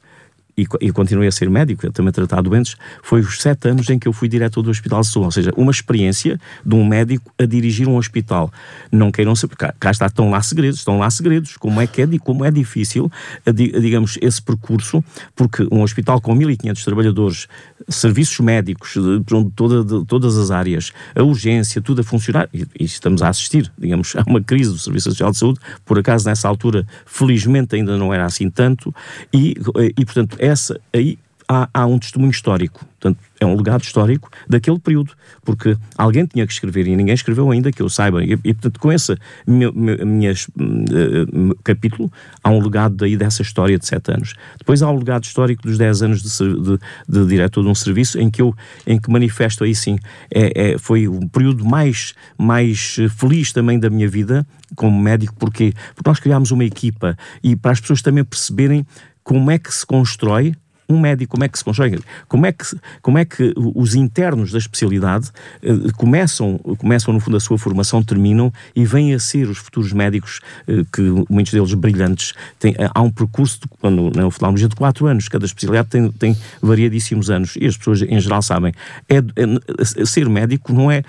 e, 0.57 0.67
e 0.81 0.93
continuei 0.93 1.29
a 1.29 1.33
ser 1.33 1.51
médico, 1.51 1.90
também 1.90 2.11
a 2.11 2.12
tratar 2.12 2.43
doentes, 2.43 2.77
foi 3.03 3.21
os 3.21 3.40
sete 3.40 3.69
anos 3.69 3.88
em 3.90 3.99
que 3.99 4.07
eu 4.07 4.12
fui 4.12 4.29
diretor 4.29 4.62
do 4.62 4.71
Hospital 4.71 5.01
de 5.01 5.09
Sul, 5.09 5.25
ou 5.25 5.31
seja, 5.31 5.53
uma 5.57 5.71
experiência 5.71 6.40
de 6.64 6.75
um 6.75 6.87
médico 6.87 7.33
a 7.38 7.45
dirigir 7.45 7.88
um 7.88 7.97
hospital. 7.97 8.53
Não 8.90 9.11
queiram 9.11 9.35
saber, 9.35 9.57
cá, 9.57 9.75
cá 9.79 9.90
está, 9.90 10.07
estão 10.07 10.31
lá 10.31 10.40
segredos, 10.43 10.79
estão 10.79 10.99
lá 10.99 11.11
segredos, 11.11 11.57
como 11.57 11.81
é 11.81 11.87
que 11.87 12.03
é, 12.03 12.07
como 12.19 12.45
é 12.45 12.51
difícil, 12.51 13.11
digamos, 13.53 14.19
esse 14.21 14.40
percurso, 14.40 15.03
porque 15.35 15.67
um 15.71 15.83
hospital 15.83 16.21
com 16.21 16.35
1.500 16.37 16.85
trabalhadores, 16.85 17.49
serviços 17.88 18.38
médicos 18.40 18.95
de, 18.95 19.23
toda, 19.55 19.85
de, 19.85 20.07
todas 20.07 20.37
as 20.38 20.51
áreas, 20.51 20.93
a 21.14 21.23
urgência, 21.23 21.81
tudo 21.81 22.01
a 22.01 22.05
funcionar, 22.05 22.49
e, 22.53 22.67
e 22.79 22.85
estamos 22.85 23.23
a 23.23 23.29
assistir, 23.29 23.71
digamos, 23.79 24.14
a 24.17 24.23
uma 24.27 24.43
crise 24.43 24.71
do 24.71 24.79
Serviço 24.79 25.11
Social 25.11 25.33
de 25.33 25.38
Saúde, 25.38 25.61
por 25.85 25.99
acaso 25.99 26.27
nessa 26.27 26.49
altura, 26.49 26.87
felizmente 27.05 27.75
ainda 27.75 27.97
não 27.97 28.14
era 28.14 28.25
assim 28.25 28.49
tanto, 28.49 28.95
e, 29.33 29.55
e 29.97 30.05
portanto, 30.05 30.37
essa 30.45 30.81
aí 30.93 31.19
há, 31.49 31.69
há, 31.73 31.87
um 31.87 31.99
testemunho 31.99 32.31
histórico. 32.31 32.85
Portanto, 32.99 33.19
é 33.39 33.45
um 33.45 33.55
legado 33.55 33.83
histórico 33.83 34.31
daquele 34.49 34.79
período, 34.79 35.13
porque 35.45 35.77
alguém 35.97 36.25
tinha 36.25 36.47
que 36.47 36.53
escrever 36.53 36.87
e 36.87 36.97
ninguém 36.97 37.15
escreveu 37.15 37.51
ainda 37.51 37.71
que 37.71 37.83
eu 37.83 37.89
saiba. 37.89 38.25
E, 38.25 38.33
e 38.33 38.55
portanto, 38.55 38.81
com 38.81 38.91
esse 38.91 39.17
minha, 39.47 39.71
minha, 39.73 40.33
uh, 40.33 41.55
capítulo, 41.63 42.11
há 42.43 42.51
um 42.51 42.63
legado 42.63 42.95
daí 42.97 43.17
dessa 43.17 43.43
história 43.43 43.79
de 43.79 43.87
sete 43.87 44.11
anos. 44.11 44.35
Depois 44.59 44.83
há 44.83 44.91
o 44.91 44.97
legado 44.97 45.25
histórico 45.25 45.63
dos 45.63 45.77
dez 45.77 46.03
anos 46.03 46.23
de, 46.23 46.61
de, 46.61 46.79
de 47.09 47.27
diretor 47.27 47.63
de 47.63 47.69
um 47.69 47.75
serviço, 47.75 48.19
em 48.19 48.31
que 48.31 48.41
eu 48.41 48.55
em 48.87 48.99
que 48.99 49.11
manifesto 49.11 49.65
aí 49.65 49.75
sim, 49.75 49.99
é, 50.33 50.73
é, 50.73 50.79
foi 50.79 51.07
o 51.09 51.29
período 51.29 51.65
mais, 51.65 52.15
mais 52.39 52.97
feliz 53.17 53.53
também 53.53 53.79
da 53.79 53.91
minha 53.91 54.09
vida 54.09 54.47
como 54.75 54.99
médico, 54.99 55.35
porque, 55.39 55.73
porque 55.95 56.09
nós 56.09 56.19
criámos 56.19 56.51
uma 56.51 56.65
equipa 56.65 57.17
e 57.43 57.55
para 57.55 57.73
as 57.73 57.81
pessoas 57.81 58.03
também 58.03 58.25
perceberem 58.25 58.85
como 59.25 59.51
é 59.51 59.59
que 59.59 59.73
se 59.73 59.85
constrói 59.85 60.55
um 60.88 60.99
médico, 60.99 61.33
como 61.33 61.44
é 61.44 61.49
que 61.49 61.59
se 61.59 61.64
constrói, 61.64 61.99
como 62.29 62.47
é 62.47 62.53
que, 62.53 62.64
como 63.01 63.18
é 63.18 63.25
que 63.25 63.53
os 63.57 63.94
internos 63.94 64.53
da 64.53 64.59
especialidade 64.59 65.31
eh, 65.62 65.73
começam, 65.97 66.59
começam, 66.79 67.12
no 67.12 67.20
fundo, 67.20 67.37
a 67.37 67.40
sua 67.40 67.59
formação, 67.59 68.03
terminam 68.03 68.53
e 68.75 68.85
vêm 68.85 69.14
a 69.14 69.18
ser 69.18 69.49
os 69.49 69.59
futuros 69.59 69.92
médicos, 69.92 70.40
eh, 70.68 70.83
que 70.92 71.03
muitos 71.29 71.53
deles 71.53 71.73
brilhantes. 71.75 72.33
Tem, 72.59 72.75
há 72.94 73.03
um 73.03 73.11
percurso 73.11 73.61
de, 73.61 73.90
no, 73.90 74.11
na 74.11 74.27
oftalmologia 74.27 74.68
de 74.68 74.77
quatro 74.77 75.07
anos, 75.07 75.29
cada 75.29 75.47
especialidade 75.47 75.88
tem, 75.88 76.11
tem 76.12 76.37
variadíssimos 76.61 77.31
anos 77.31 77.57
e 77.61 77.66
as 77.66 77.77
pessoas 77.77 78.03
em 78.03 78.20
geral 78.20 78.42
sabem. 78.42 78.73
É, 79.09 79.16
é, 79.18 80.05
ser 80.05 80.29
médico 80.29 80.73
não 80.73 80.90
é, 80.90 81.03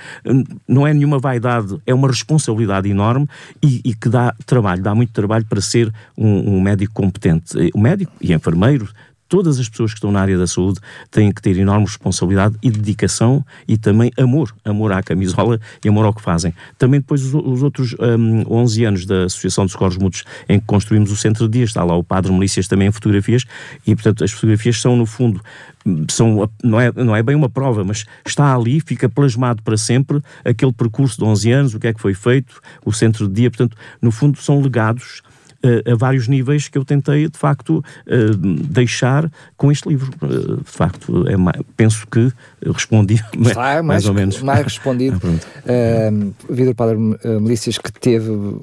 não 0.67 0.88
é 0.88 0.93
nenhuma 0.93 1.19
vaidade, 1.19 1.77
é 1.85 1.93
uma 1.93 2.07
responsabilidade 2.07 2.89
enorme 2.89 3.27
e, 3.61 3.81
e 3.83 3.93
que 3.93 4.09
dá 4.09 4.33
trabalho, 4.45 4.81
dá 4.81 4.95
muito 4.95 5.11
trabalho 5.11 5.45
para 5.45 5.61
ser 5.61 5.91
um, 6.17 6.57
um 6.57 6.61
médico 6.61 6.93
competente. 6.93 7.55
O 7.73 7.79
médico 7.79 8.11
e 8.21 8.33
enfermeiro 8.33 8.88
todas 9.27 9.59
as 9.59 9.67
pessoas 9.69 9.91
que 9.91 9.97
estão 9.97 10.11
na 10.11 10.21
área 10.21 10.38
da 10.38 10.47
saúde 10.47 10.79
têm 11.11 11.31
que 11.31 11.41
ter 11.41 11.57
enorme 11.57 11.85
responsabilidade 11.85 12.55
e 12.61 12.69
dedicação 12.69 13.45
e 13.67 13.77
também 13.77 14.11
amor, 14.17 14.53
amor 14.63 14.91
à 14.91 15.01
camisola 15.01 15.59
e 15.83 15.89
amor 15.89 16.05
ao 16.05 16.13
que 16.13 16.21
fazem. 16.21 16.53
Também 16.77 16.99
depois 16.99 17.23
os, 17.23 17.33
os 17.33 17.63
outros 17.63 17.95
um, 17.99 18.43
11 18.49 18.85
anos 18.85 19.05
da 19.05 19.25
Associação 19.25 19.65
de 19.65 19.71
Socorros 19.71 19.97
Mútuos 19.97 20.23
em 20.47 20.59
que 20.59 20.65
construímos 20.65 21.11
o 21.11 21.15
Centro 21.15 21.47
de 21.47 21.59
Dias, 21.59 21.69
está 21.69 21.83
lá 21.83 21.95
o 21.95 22.03
Padre 22.03 22.31
Melícias 22.31 22.67
também 22.67 22.88
em 22.88 22.91
fotografias 22.91 23.45
e, 23.85 23.95
portanto, 23.95 24.23
as 24.23 24.31
fotografias 24.31 24.79
são, 24.79 24.95
no 24.95 25.05
fundo, 25.05 25.41
são, 26.09 26.49
não, 26.63 26.79
é, 26.79 26.91
não 26.95 27.15
é 27.15 27.21
bem 27.21 27.35
uma 27.35 27.49
prova, 27.49 27.83
mas 27.83 28.05
está 28.25 28.55
ali, 28.55 28.79
fica 28.79 29.07
plasmado 29.07 29.61
para 29.63 29.77
sempre 29.77 30.21
aquele 30.43 30.73
percurso 30.73 31.17
de 31.17 31.23
11 31.23 31.51
anos, 31.51 31.73
o 31.73 31.79
que 31.79 31.88
é 31.88 31.93
que 31.93 32.01
foi 32.01 32.13
feito, 32.13 32.61
o 32.83 32.91
Centro 32.91 33.27
de 33.27 33.33
Dia, 33.33 33.51
portanto, 33.51 33.77
no 34.01 34.11
fundo 34.11 34.39
são 34.41 34.61
legados 34.61 35.21
a 35.86 35.95
vários 35.95 36.28
níveis 36.28 36.67
que 36.67 36.78
eu 36.78 36.86
tentei, 36.86 37.28
de 37.28 37.38
facto, 37.38 37.84
deixar 38.69 39.32
com 39.58 39.71
este 39.71 39.89
livro. 39.89 40.12
De 40.58 40.63
facto, 40.63 41.28
é 41.28 41.36
mais, 41.38 41.62
penso 41.75 42.08
que 42.08 42.32
respondi 42.65 43.15
Está, 43.39 43.62
mais, 43.62 43.86
mais, 43.86 44.06
ou 44.06 44.13
menos. 44.13 44.41
Mais 44.41 44.63
respondido. 44.63 45.17
uh, 45.25 46.34
Vitor 46.49 46.75
Padre 46.75 46.97
Melícias 47.39 47.78
que 47.78 47.91
teve... 47.91 48.30
Uh, 48.30 48.62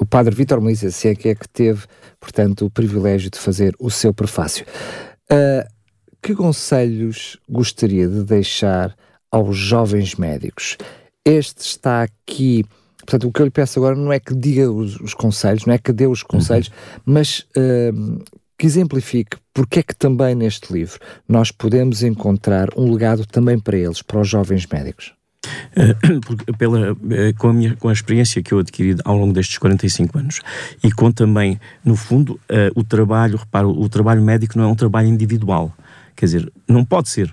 o 0.00 0.06
Padre 0.06 0.34
Vitor 0.34 0.60
Melícias, 0.60 0.94
se 0.94 1.08
é 1.08 1.14
que 1.14 1.28
é 1.28 1.34
que 1.34 1.48
teve, 1.48 1.84
portanto, 2.20 2.64
o 2.64 2.70
privilégio 2.70 3.30
de 3.30 3.38
fazer 3.38 3.74
o 3.80 3.90
seu 3.90 4.14
prefácio. 4.14 4.64
Uh, 5.30 5.68
que 6.22 6.34
conselhos 6.34 7.36
gostaria 7.48 8.06
de 8.06 8.22
deixar 8.22 8.94
aos 9.30 9.56
jovens 9.56 10.14
médicos? 10.14 10.76
Este 11.24 11.60
está 11.60 12.02
aqui 12.02 12.64
Portanto, 13.08 13.26
o 13.26 13.32
que 13.32 13.40
eu 13.40 13.46
lhe 13.46 13.50
peço 13.50 13.78
agora 13.78 13.96
não 13.96 14.12
é 14.12 14.20
que 14.20 14.34
diga 14.34 14.70
os, 14.70 15.00
os 15.00 15.14
conselhos, 15.14 15.64
não 15.64 15.72
é 15.72 15.78
que 15.78 15.92
dê 15.92 16.06
os 16.06 16.22
conselhos, 16.22 16.68
uhum. 16.68 17.14
mas 17.14 17.46
uh, 17.56 18.22
que 18.58 18.66
exemplifique 18.66 19.38
porque 19.54 19.78
é 19.78 19.82
que 19.82 19.96
também 19.96 20.34
neste 20.34 20.70
livro 20.70 21.00
nós 21.26 21.50
podemos 21.50 22.02
encontrar 22.02 22.68
um 22.76 22.92
legado 22.92 23.24
também 23.24 23.58
para 23.58 23.78
eles, 23.78 24.02
para 24.02 24.20
os 24.20 24.28
jovens 24.28 24.66
médicos. 24.66 25.14
Uh, 25.78 26.56
pela, 26.56 26.92
uh, 26.92 26.96
com, 27.38 27.48
a 27.48 27.52
minha, 27.52 27.76
com 27.76 27.88
a 27.88 27.92
experiência 27.92 28.42
que 28.42 28.52
eu 28.52 28.58
adquiri 28.58 28.96
ao 29.04 29.16
longo 29.16 29.32
destes 29.32 29.56
45 29.58 30.18
anos 30.18 30.40
e 30.82 30.90
com 30.90 31.12
também, 31.12 31.60
no 31.84 31.94
fundo, 31.94 32.34
uh, 32.50 32.72
o 32.74 32.82
trabalho, 32.82 33.36
reparo, 33.36 33.70
o 33.70 33.88
trabalho 33.88 34.20
médico 34.20 34.58
não 34.58 34.64
é 34.64 34.66
um 34.66 34.74
trabalho 34.74 35.06
individual. 35.06 35.72
Quer 36.16 36.26
dizer, 36.26 36.52
não 36.66 36.84
pode 36.84 37.08
ser 37.08 37.32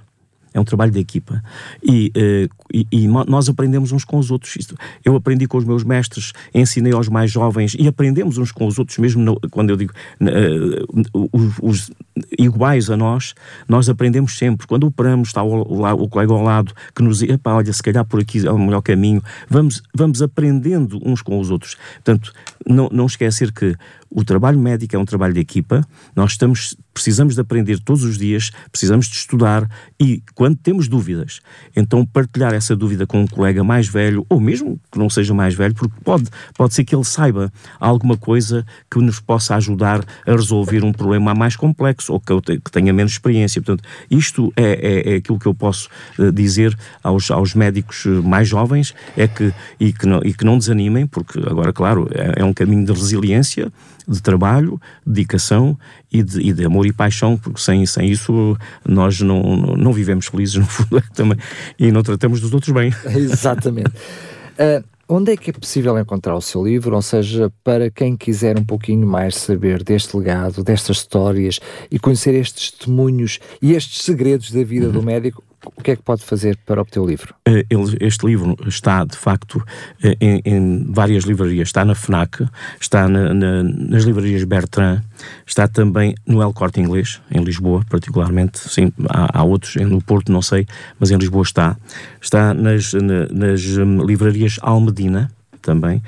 é 0.56 0.60
um 0.60 0.64
trabalho 0.64 0.92
de 0.92 1.00
equipa. 1.00 1.44
E, 1.84 2.12
uh, 2.16 2.56
e, 2.74 2.88
e, 2.90 3.08
nós 3.08 3.50
aprendemos 3.50 3.92
uns 3.92 4.06
com 4.06 4.18
os 4.18 4.32
outros. 4.32 4.58
Eu 5.04 5.16
aprendi 5.16 5.48
com 5.48 5.58
os 5.58 5.66
meus 5.66 5.84
mestres, 5.84 6.32
ensinei 6.54 6.94
aos 6.94 7.10
mais 7.10 7.30
jovens 7.30 7.76
e 7.78 7.86
aprendemos 7.88 8.38
uns 8.38 8.54
com 8.54 8.66
os 8.66 8.80
outros, 8.80 8.98
mesmo 8.98 9.22
no, 9.22 9.38
quando 9.52 9.72
eu 9.72 9.76
digo 9.76 9.92
uh, 10.22 11.30
os, 11.34 11.60
os, 11.62 11.92
iguais 12.40 12.90
a 12.90 12.96
nós, 12.96 13.36
nós 13.68 13.90
aprendemos 13.90 14.38
sempre. 14.38 14.66
Quando 14.66 14.88
operamos, 14.88 15.28
está 15.28 15.44
o, 15.44 15.62
o 15.62 16.08
colega 16.08 16.32
ao 16.32 16.42
lado 16.42 16.74
que 16.96 17.04
nos 17.04 17.20
diz, 17.20 17.38
olha, 17.44 17.74
se 17.74 17.84
calhar 17.84 18.06
por 18.06 18.22
aqui 18.22 18.48
é 18.48 18.52
o 18.52 18.58
melhor 18.58 18.82
caminho. 18.82 19.22
Vamos, 19.50 19.84
vamos 19.94 20.22
aprendendo 20.22 21.02
uns 21.04 21.22
com 21.22 21.38
os 21.38 21.52
outros. 21.52 21.76
Portanto, 21.96 22.32
não, 22.66 22.88
não 22.94 23.08
esquecer 23.08 23.52
que 23.52 23.76
o 24.16 24.24
trabalho 24.24 24.58
médico 24.58 24.96
é 24.96 25.00
um 25.00 25.04
trabalho 25.04 25.34
de 25.34 25.42
equipa, 25.42 25.86
nós 26.16 26.32
estamos 26.32 26.78
precisamos 26.94 27.36
de 27.36 27.42
aprender 27.42 27.78
todos 27.82 28.06
os 28.06 28.18
dias, 28.18 28.52
precisamos 28.72 29.08
de 29.08 29.18
estudar 29.18 29.70
e 30.00 30.24
quando 30.34 30.56
temos 30.56 30.88
dúvidas, 30.88 31.42
então 31.76 32.06
partilhar 32.06 32.54
essa 32.54 32.74
dúvida 32.74 33.06
com 33.06 33.20
um 33.20 33.28
colega 33.28 33.62
mais 33.66 33.86
velho 33.90 34.26
ou 34.30 34.40
mesmo 34.40 34.80
que 34.90 34.98
não 34.98 35.10
seja 35.10 35.34
mais 35.34 35.54
velho, 35.54 35.76
porque 35.76 35.94
pode, 36.06 36.30
pode 36.58 36.74
ser 36.74 36.86
que 36.86 36.96
ele 36.96 37.04
saiba 37.04 37.52
alguma 37.82 38.16
coisa 38.16 38.66
que 38.90 38.98
nos 39.00 39.20
possa 39.20 39.56
ajudar 39.56 40.06
a 40.26 40.32
resolver 40.32 40.86
um 40.86 40.94
problema 40.94 41.36
mais 41.36 41.58
complexo 41.58 42.14
ou 42.14 42.20
que, 42.22 42.60
que 42.60 42.72
tenha 42.72 42.94
menos 42.94 43.12
experiência. 43.12 43.62
Portanto, 43.62 43.86
isto 44.10 44.54
é, 44.56 44.64
é, 44.64 45.14
é 45.14 45.16
aquilo 45.18 45.38
que 45.38 45.48
eu 45.48 45.54
posso 45.54 45.90
uh, 46.18 46.32
dizer 46.32 46.78
aos, 47.04 47.30
aos 47.30 47.54
médicos 47.54 48.06
eh, 48.06 48.10
mais 48.10 48.48
jovens 48.48 48.96
é 49.18 49.28
que, 49.28 49.54
e, 49.78 49.92
que 49.92 50.06
não, 50.06 50.22
e 50.24 50.34
que 50.34 50.46
não 50.46 50.58
desanimem, 50.58 51.06
porque 51.06 51.40
agora, 51.40 51.74
claro, 51.74 52.08
é, 52.14 52.42
é 52.42 52.46
um 52.46 52.54
caminho 52.54 52.86
de 52.86 52.94
resiliência, 52.94 53.70
de 54.08 54.22
trabalho, 54.22 54.80
dedicação 55.06 55.78
e 56.12 56.22
de, 56.24 56.40
e 56.42 56.54
de, 56.54 56.66
amor 56.66 56.86
e 56.86 56.94
paixão, 56.94 57.38
porque 57.38 57.60
sem, 57.60 57.86
sem 57.86 58.10
isso 58.10 58.58
nós 58.88 59.22
não, 59.22 59.42
não 59.76 59.92
vivemos 59.92 60.28
felizes, 60.28 60.56
no 60.60 60.66
fundo, 60.66 61.04
também, 61.14 61.38
e 61.80 61.92
não 61.92 62.04
tratamos 62.04 62.40
dos 62.40 62.54
outros 62.54 62.74
bem. 62.74 62.94
Exatamente. 63.16 63.90
Uh, 63.90 64.84
onde 65.08 65.32
é 65.32 65.38
que 65.38 65.50
é 65.50 65.54
possível 65.54 65.98
encontrar 66.00 66.36
o 66.36 66.42
seu 66.42 66.64
livro? 66.64 66.96
Ou 66.96 67.02
seja, 67.02 67.52
para 67.64 67.90
quem 67.90 68.16
quiser 68.16 68.58
um 68.58 68.64
pouquinho 68.64 69.08
mais 69.08 69.36
saber 69.36 69.84
deste 69.84 70.16
legado, 70.18 70.64
destas 70.64 70.98
histórias 70.98 71.60
e 71.92 72.00
conhecer 72.00 72.34
estes 72.34 72.72
testemunhos 72.72 73.40
e 73.62 73.74
estes 73.74 74.04
segredos 74.04 74.52
da 74.52 74.64
vida 74.64 74.88
uhum. 74.88 74.94
do 74.94 75.04
médico, 75.04 75.44
o 75.76 75.82
que 75.82 75.92
é 75.92 75.96
que 75.96 76.02
pode 76.02 76.24
fazer 76.24 76.58
para 76.66 76.82
obter 76.82 77.00
o 77.00 77.06
livro? 77.06 77.34
Eh, 77.48 77.66
este 78.00 78.26
livro 78.26 78.56
está, 78.68 79.04
de 79.04 79.18
facto, 79.18 79.64
eh, 80.04 80.16
em, 80.20 80.42
em 80.46 80.86
várias 80.92 81.24
livrarias. 81.24 81.70
Está 81.70 81.86
na 81.86 81.96
FNAC, 81.96 82.48
está 82.80 83.08
na, 83.08 83.34
na, 83.34 83.64
nas 83.64 84.04
livrarias 84.04 84.44
Bertrand, 84.44 85.02
está 85.46 85.68
também 85.68 86.16
no 86.26 86.42
El 86.42 86.54
Corte 86.54 86.80
Inglês, 86.80 87.22
em 87.32 87.44
Lisboa, 87.44 87.84
particularmente. 87.90 88.60
Sim, 88.60 88.92
há, 89.10 89.40
há 89.40 89.44
outros, 89.44 89.76
no 89.76 90.02
Porto 90.02 90.32
não 90.32 90.42
sei, 90.42 90.66
mas 91.00 91.12
em 91.12 91.18
Lisboa 91.18 91.44
está. 91.44 91.78
Está 92.22 92.54
nas, 92.54 92.94
na, 92.94 93.28
nas 93.32 93.66
hum, 93.78 94.04
livrarias 94.06 94.58
Almedina, 94.62 95.32
também 95.66 96.02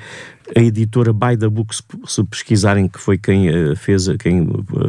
a 0.56 0.60
editora 0.60 1.12
By 1.12 1.36
the 1.36 1.48
Book, 1.48 1.74
se 2.06 2.24
pesquisarem, 2.24 2.88
que 2.88 2.98
foi 2.98 3.18
quem 3.18 3.50
uh, 3.50 3.76
fez, 3.76 4.08
quem 4.18 4.48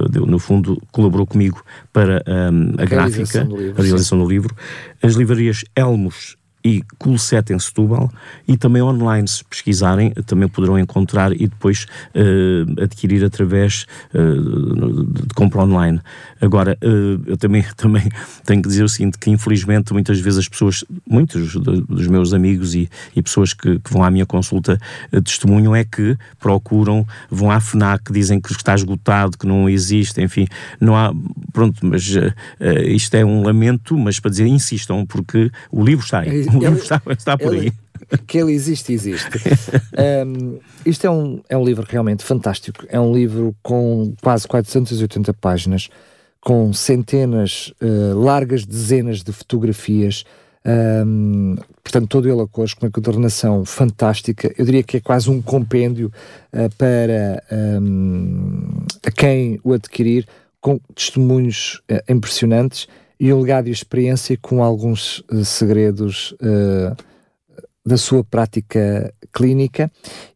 deu, 0.09 0.25
no 0.25 0.39
fundo 0.39 0.81
colaborou 0.91 1.25
comigo 1.25 1.63
para 1.91 2.23
um, 2.27 2.75
a, 2.77 2.83
a 2.83 2.85
gráfica, 2.85 3.43
livro, 3.43 3.73
a 3.77 3.81
realização 3.81 4.17
sim. 4.17 4.23
do 4.23 4.29
livro, 4.29 4.55
as 5.01 5.15
livrarias 5.15 5.65
Elmos 5.75 6.37
e 6.69 6.83
Coolset 6.97 7.51
em 7.51 7.59
Setúbal. 7.59 8.11
E 8.47 8.55
também 8.55 8.81
online, 8.81 9.27
se 9.27 9.43
pesquisarem, 9.43 10.11
também 10.25 10.47
poderão 10.47 10.77
encontrar 10.77 11.31
e 11.33 11.47
depois 11.47 11.85
uh, 12.13 12.83
adquirir 12.83 13.23
através 13.23 13.85
uh, 14.13 15.03
de, 15.05 15.33
compra 15.33 15.61
online. 15.61 15.99
Agora, 16.39 16.77
uh, 16.83 17.21
eu 17.25 17.37
também, 17.37 17.65
também 17.75 18.03
tenho 18.45 18.61
que 18.61 18.67
dizer 18.67 18.83
o 18.83 18.89
seguinte, 18.89 19.17
que 19.17 19.29
infelizmente 19.31 19.93
muitas 19.93 20.19
vezes 20.19 20.39
as 20.39 20.47
pessoas, 20.47 20.83
muitos 21.07 21.55
dos 21.55 22.07
meus 22.07 22.33
amigos 22.33 22.75
e, 22.75 22.89
e 23.15 23.21
pessoas 23.21 23.53
que, 23.53 23.79
que, 23.79 23.91
vão 23.91 24.03
à 24.03 24.11
minha 24.11 24.25
consulta 24.25 24.79
testemunham 25.23 25.75
é 25.75 25.83
que 25.83 26.15
procuram, 26.39 27.05
vão 27.29 27.49
à 27.49 27.59
FNAC, 27.59 28.11
dizem 28.11 28.39
que 28.39 28.51
está 28.51 28.75
esgotado, 28.75 29.37
que 29.37 29.47
não 29.47 29.67
existe, 29.67 30.21
enfim, 30.21 30.47
não 30.79 30.95
há, 30.95 31.13
pronto, 31.51 31.85
mas 31.85 32.13
isto 32.85 33.15
é 33.15 33.25
um 33.25 33.43
lamento, 33.43 33.97
mas 33.97 34.19
para 34.19 34.31
dizer, 34.31 34.45
insistam, 34.47 35.05
porque 35.05 35.51
o 35.71 35.83
livro 35.83 36.03
está 36.03 36.19
aí 36.19 36.45
o 36.59 36.69
livro 36.69 36.83
está, 36.83 37.01
está 37.09 37.37
por 37.37 37.53
ele, 37.53 37.67
aí. 37.67 38.17
Que 38.27 38.37
ele 38.37 38.53
existe, 38.53 38.93
existe. 38.93 39.29
um, 40.25 40.59
isto 40.85 41.05
é 41.05 41.09
um, 41.09 41.41
é 41.49 41.57
um 41.57 41.63
livro 41.63 41.85
realmente 41.87 42.23
fantástico. 42.23 42.85
É 42.89 42.99
um 42.99 43.13
livro 43.13 43.55
com 43.61 44.13
quase 44.21 44.47
480 44.47 45.33
páginas, 45.33 45.89
com 46.41 46.71
centenas, 46.73 47.73
uh, 47.81 48.17
largas 48.17 48.65
dezenas 48.65 49.23
de 49.23 49.31
fotografias. 49.31 50.23
Um, 50.65 51.55
portanto, 51.83 52.07
todo 52.07 52.29
ele 52.29 52.41
a 52.41 52.47
cores, 52.47 52.73
com 52.73 52.85
uma 52.85 52.91
coordenação 52.91 53.65
fantástica. 53.65 54.53
Eu 54.57 54.65
diria 54.65 54.83
que 54.83 54.97
é 54.97 54.99
quase 54.99 55.29
um 55.29 55.41
compêndio 55.41 56.11
uh, 56.53 56.75
para 56.77 57.43
um, 57.81 58.85
a 59.05 59.11
quem 59.11 59.59
o 59.63 59.73
adquirir, 59.73 60.25
com 60.61 60.79
testemunhos 60.93 61.81
uh, 61.91 62.11
impressionantes 62.11 62.87
e 63.19 63.33
um 63.33 63.41
legado 63.41 63.67
e 63.67 63.71
experiência 63.71 64.37
com 64.37 64.63
alguns 64.63 65.19
uh, 65.31 65.43
segredos 65.43 66.31
uh, 66.33 66.95
da 67.85 67.97
sua 67.97 68.23
prática 68.23 69.13
clínica 69.33 69.91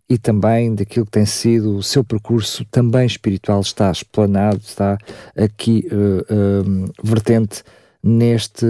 e 0.10 0.18
também 0.18 0.76
daquilo 0.76 1.06
que 1.06 1.12
tem 1.12 1.26
sido 1.26 1.78
o 1.78 1.84
seu 1.84 2.04
percurso 2.04 2.66
também 2.66 3.06
espiritual 3.06 3.62
está 3.62 3.90
explanado, 3.90 4.60
está 4.60 4.98
aqui 5.36 5.88
uh, 5.88 6.92
vertente 7.02 7.64
neste 8.04 8.66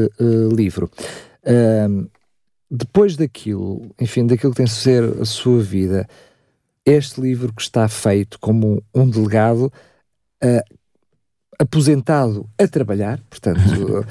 livro. 0.56 0.92
depois 2.70 3.18
daquilo, 3.18 3.90
enfim, 4.00 4.28
daquilo 4.28 4.52
que 4.52 4.58
tem 4.58 4.68
sido 4.68 4.76
ser 4.76 5.22
a 5.22 5.26
sua 5.26 5.60
vida, 5.60 6.08
este 6.86 7.20
livro 7.20 7.52
que 7.52 7.64
está 7.64 7.88
feito 7.88 8.38
como 8.40 8.84
um 8.94 9.10
delegado 9.10 9.74
aposentado 11.64 12.48
a 12.58 12.68
trabalhar, 12.68 13.20
portanto, 13.30 13.60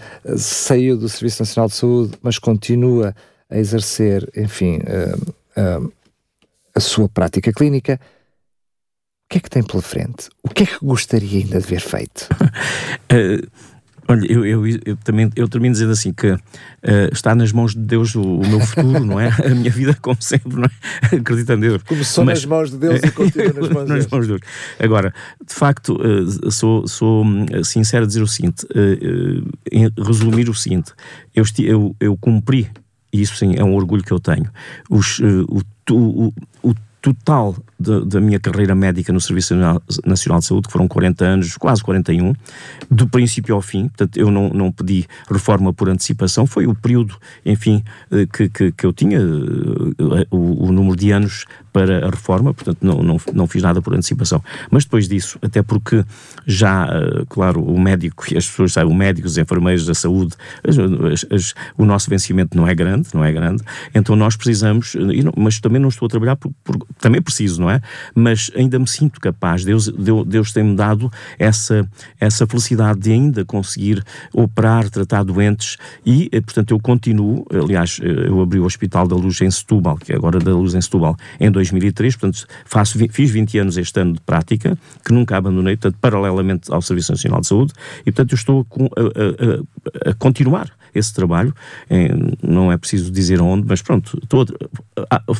saiu 0.37 0.97
do 0.97 1.09
Serviço 1.09 1.43
Nacional 1.43 1.69
de 1.69 1.75
Saúde, 1.75 2.19
mas 2.23 2.39
continua 2.39 3.15
a 3.49 3.59
exercer, 3.59 4.29
enfim, 4.37 4.79
uh, 4.79 5.81
uh, 5.87 5.93
a 6.75 6.81
sua 6.81 7.09
prática 7.09 7.53
clínica. 7.53 8.01
O 9.25 9.33
que 9.33 9.39
é 9.39 9.41
que 9.41 9.51
tem 9.51 9.63
pela 9.63 9.83
frente? 9.83 10.29
O 10.43 10.49
que 10.49 10.65
é 10.65 10.67
que 10.67 10.85
gostaria 10.85 11.41
ainda 11.41 11.61
de 11.61 11.67
ver 11.67 11.81
feito? 11.81 12.29
Olha, 14.13 14.31
eu, 14.31 14.45
eu, 14.45 14.67
eu, 14.67 14.97
também 14.99 15.31
eu 15.35 15.49
termino 15.49 15.73
dizendo 15.73 15.93
assim 15.93 16.13
que 16.13 16.31
uh, 16.31 16.39
está 17.11 17.35
nas 17.35 17.51
mãos 17.51 17.73
de 17.75 17.81
Deus 17.81 18.15
o, 18.15 18.21
o, 18.21 18.47
meu 18.47 18.61
futuro, 18.61 19.05
não 19.05 19.19
é? 19.19 19.29
A 19.45 19.55
minha 19.55 19.71
vida, 19.71 19.97
como 20.01 20.21
sempre, 20.21 20.57
não 20.57 20.65
é? 20.65 21.17
Acredito 21.17 21.53
em 21.53 21.61
Deus. 21.61 21.83
Começou 21.83 22.25
Mas, 22.25 22.41
nas 22.41 22.45
mãos 22.45 22.71
de 22.71 22.77
Deus 22.77 23.01
e 23.03 23.11
continua 23.13 23.53
nas 23.55 23.69
mãos, 23.71 23.89
nas 23.89 24.07
mãos 24.07 24.23
de 24.23 24.29
Deus. 24.29 24.41
Agora, 24.79 25.15
de 25.47 25.55
facto, 25.55 25.97
uh, 25.97 26.51
sou, 26.51 26.87
sou 26.87 27.25
hum, 27.25 27.47
sincero 27.65 28.05
a 28.05 28.07
dizer 28.07 28.23
o 28.23 28.27
seguinte, 28.27 28.67
uh, 28.67 30.05
resumir 30.05 30.51
o 30.51 30.55
seguinte, 30.55 30.93
eu, 31.35 31.45
eu, 31.61 31.97
eu 31.99 32.17
cumpri, 32.17 32.69
e 33.11 33.23
isso 33.23 33.37
sim 33.37 33.55
é 33.57 33.65
um 33.65 33.75
orgulho 33.75 34.03
que 34.03 34.13
eu 34.13 34.21
tenho, 34.21 34.51
os, 34.91 35.21
o, 35.21 35.63
o, 35.91 36.33
o 36.63 36.75
total 37.01 37.57
da 37.83 38.21
minha 38.21 38.39
carreira 38.39 38.75
médica 38.75 39.13
no 39.13 39.21
Serviço 39.21 39.55
Nacional 40.05 40.41
de 40.41 40.47
Saúde, 40.47 40.67
que 40.67 40.73
foram 40.73 40.89
40 40.89 41.25
anos, 41.25 41.57
quase 41.57 41.83
41, 41.83 42.35
do 42.91 43.09
princípio 43.09 43.55
ao 43.55 43.63
fim, 43.63 43.89
portanto 43.89 44.17
eu 44.17 44.31
não, 44.31 44.49
não 44.51 44.71
pedi 44.71 45.07
reforma 45.31 45.73
por 45.73 45.89
antecipação, 45.89 46.47
foi 46.47 46.67
o 46.67 46.75
período, 46.75 47.17
enfim, 47.45 47.83
eh, 48.11 48.27
que, 48.33 48.49
que, 48.49 48.73
que 48.73 48.87
eu 48.87 48.93
tinha, 48.93 49.19
eh, 49.19 50.27
o, 50.31 50.67
o, 50.67 50.73
número 50.73 50.97
de 50.97 51.11
anos 51.11 51.47
para 51.73 52.07
a 52.07 52.11
reforma, 52.11 52.53
portanto 52.53 52.79
não, 52.83 53.03
não, 53.03 53.17
não 53.33 53.47
fiz 53.47 53.63
nada 53.63 53.81
por 53.81 53.95
antecipação. 53.95 54.43
Mas 54.71 54.85
depois 54.85 55.09
disso, 55.09 55.39
até 55.41 55.63
porque 55.63 56.05
já, 56.47 56.87
eh, 56.87 57.25
claro, 57.29 57.63
o 57.63 57.81
médico 57.81 58.25
as 58.37 58.47
pessoas 58.47 58.73
sabem, 58.73 58.93
o 58.93 58.97
médico, 58.97 59.27
os 59.27 59.39
enfermeiros 59.39 59.87
da 59.87 59.95
saúde, 59.95 60.35
as, 60.67 60.77
as, 61.33 61.55
o 61.77 61.85
nosso 61.85 62.11
vencimento 62.11 62.57
não 62.57 62.69
é 62.69 62.75
grande, 62.75 63.09
não 63.15 63.25
é 63.25 63.33
grande, 63.33 63.63
então 63.95 64.15
nós 64.15 64.37
precisamos, 64.37 64.95
mas 65.37 65.61
também 65.61 65.81
não 65.81 65.89
estou 65.89 66.07
a 66.07 66.09
trabalhar 66.09 66.37
por, 66.37 66.53
por 66.63 66.77
também 67.01 67.23
preciso, 67.23 67.61
não 67.61 67.71
é? 67.71 67.72
Mas 68.15 68.51
ainda 68.57 68.79
me 68.79 68.89
sinto 68.89 69.21
capaz, 69.21 69.65
Deus, 69.65 69.89
Deus, 69.89 70.27
Deus 70.27 70.53
tem-me 70.53 70.75
dado 70.75 71.11
essa, 71.39 71.89
essa 72.19 72.47
felicidade 72.47 73.01
de 73.01 73.13
ainda 73.13 73.45
conseguir 73.45 74.03
operar, 74.33 74.89
tratar 74.91 75.23
doentes 75.23 75.77
e, 76.05 76.29
eh, 76.33 76.41
portanto, 76.41 76.73
eu 76.73 76.81
continuo, 76.81 77.47
aliás, 77.53 78.01
eh, 78.03 78.29
eu 78.29 78.41
abri 78.41 78.59
o 78.59 78.65
Hospital 78.65 79.07
da 79.07 79.17
Luz 79.17 79.41
em 79.41 79.51
Setúbal, 79.51 79.97
que 79.97 80.13
é 80.13 80.17
agora 80.17 80.39
da 80.39 80.53
Luz 80.53 80.75
em 80.75 80.81
Setúbal, 80.81 81.17
em 81.39 81.51
2003, 81.51 82.17
portanto, 82.17 82.47
faço, 82.65 82.99
fiz 83.11 83.31
20 83.31 83.59
anos 83.59 83.77
este 83.77 84.01
ano 84.01 84.15
de 84.15 84.21
prática, 84.21 84.77
que 85.05 85.13
nunca 85.13 85.37
abandonei, 85.37 85.77
portanto, 85.77 85.99
paralelamente 86.01 86.73
ao 86.73 86.83
Serviço 86.83 87.13
Nacional 87.13 87.41
de 87.41 87.47
Saúde, 87.47 87.73
e, 88.01 88.13
portanto, 88.13 88.33
eu 88.33 88.37
estou 88.37 88.67
a, 88.97 89.01
a, 89.01 90.09
a, 90.09 90.11
a 90.11 90.15
continuar 90.15 90.71
esse 90.95 91.13
trabalho, 91.13 91.55
não 92.43 92.71
é 92.71 92.77
preciso 92.77 93.11
dizer 93.11 93.41
onde, 93.41 93.67
mas 93.67 93.83
pronto, 93.83 94.19
estou 94.23 94.47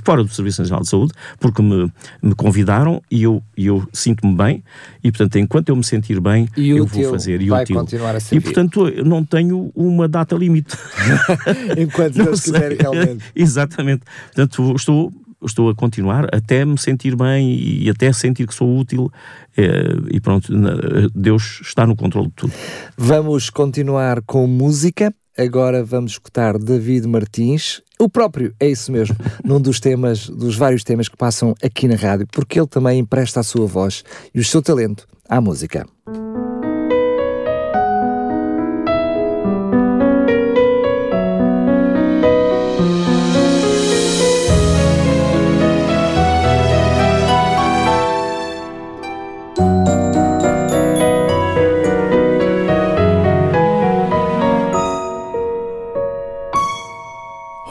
fora 0.05 0.23
do 0.23 0.33
Serviço 0.33 0.63
Nacional 0.63 0.83
de 0.83 0.89
Saúde, 0.89 1.13
porque 1.39 1.63
me, 1.63 1.93
me 2.23 2.35
convidaram 2.35 3.03
e 3.11 3.23
eu, 3.23 3.43
eu 3.57 3.87
sinto-me 3.93 4.35
bem, 4.35 4.65
e 5.03 5.11
portanto, 5.11 5.37
enquanto 5.37 5.69
eu 5.69 5.77
me 5.77 5.85
sentir 5.85 6.21
bem, 6.21 6.49
e 6.57 6.71
eu 6.71 6.87
vou 6.87 7.11
fazer. 7.11 7.41
E 7.41 7.49
vai 7.49 7.63
útil. 7.63 7.77
continuar 7.77 8.17
a. 8.17 8.19
E 8.31 8.41
portanto, 8.41 8.89
eu 8.89 9.05
não 9.05 9.25
tenho 9.25 9.71
uma 9.75 10.09
data 10.09 10.35
limite. 10.35 10.77
enquanto 11.77 12.15
Deus 12.25 12.41
quiser 12.41 12.77
realmente. 12.79 13.25
Exatamente. 13.35 14.03
Portanto, 14.35 14.75
estou 14.77 15.13
estou 15.45 15.69
a 15.69 15.75
continuar 15.75 16.27
até 16.35 16.65
me 16.65 16.79
sentir 16.79 17.17
bem 17.17 17.53
e 17.53 17.91
até 17.91 18.13
sentir 18.13 18.47
que 18.47 18.55
sou 18.55 18.77
útil 18.77 19.11
é, 19.57 19.65
e 20.11 20.21
pronto, 20.21 20.53
Deus 21.15 21.61
está 21.63 21.87
no 21.87 21.97
controle 21.97 22.29
de 22.29 22.35
tudo. 22.35 22.53
Vamos 22.97 23.51
continuar 23.51 24.23
com 24.23 24.47
música. 24.47 25.13
Agora 25.37 25.83
vamos 25.83 26.13
escutar 26.13 26.59
David 26.59 27.07
Martins, 27.09 27.81
o 27.99 28.09
próprio, 28.09 28.53
é 28.61 28.69
isso 28.69 28.93
mesmo, 28.93 29.17
num 29.43 29.61
dos 29.61 29.81
temas, 29.81 30.29
dos 30.29 30.57
vários 30.57 30.85
temas 30.85 31.09
que 31.09 31.17
passam 31.17 31.55
aqui 31.63 31.89
na 31.89 31.95
rádio, 31.95 32.27
porque 32.31 32.59
ele 32.59 32.67
também 32.67 32.99
empresta 32.99 33.41
a 33.41 33.43
sua 33.43 33.67
voz 33.67 34.05
e 34.35 34.41
o 34.41 34.45
seu 34.45 34.61
talento 34.61 35.07
à 35.29 35.41
música. 35.41 35.87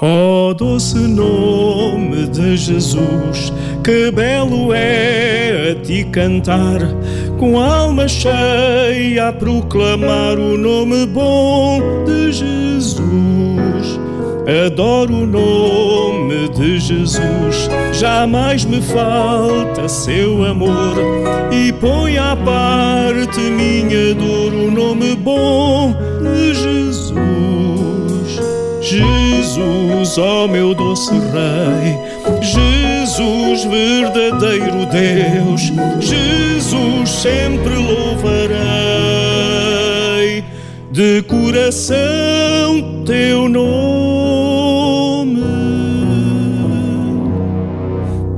Oh, 0.03 0.51
doce 0.51 0.97
nome 0.97 2.25
de 2.25 2.57
Jesus, 2.57 3.53
que 3.83 4.09
belo 4.09 4.73
é 4.73 5.73
a 5.73 5.75
ti 5.75 6.03
cantar, 6.05 6.79
com 7.37 7.59
alma 7.59 8.07
cheia 8.07 9.27
a 9.27 9.31
proclamar 9.31 10.39
o 10.39 10.57
nome 10.57 11.05
bom 11.05 11.79
de 12.03 12.31
Jesus. 12.31 13.99
Adoro 14.65 15.17
o 15.17 15.27
nome 15.27 16.49
de 16.49 16.79
Jesus, 16.79 17.69
jamais 17.93 18.65
me 18.65 18.81
falta 18.81 19.87
seu 19.87 20.43
amor, 20.43 20.95
e 21.51 21.71
põe 21.73 22.17
à 22.17 22.35
parte 22.35 23.39
minha 23.39 24.15
dor 24.15 24.51
o 24.51 24.71
nome 24.71 25.15
bom 25.15 25.93
de 26.23 26.55
Jesus. 26.55 27.80
Jesus, 28.91 30.17
ó 30.17 30.43
oh 30.43 30.47
meu 30.49 30.75
doce 30.75 31.13
Rei, 31.13 31.97
Jesus, 32.41 33.63
verdadeiro 33.63 34.85
Deus, 34.85 35.71
Jesus, 36.01 37.09
sempre 37.09 37.73
louvarei. 37.73 38.51
De 40.91 41.21
coração 41.21 43.05
teu 43.05 43.47
nome. 43.47 43.71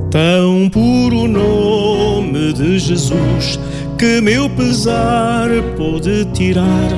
Tão 0.08 0.70
puro 0.70 1.26
nome 1.26 2.52
de 2.52 2.78
Jesus 2.78 3.58
que 3.98 4.20
meu 4.20 4.48
pesar 4.50 5.48
pode 5.76 6.26
tirar 6.26 6.92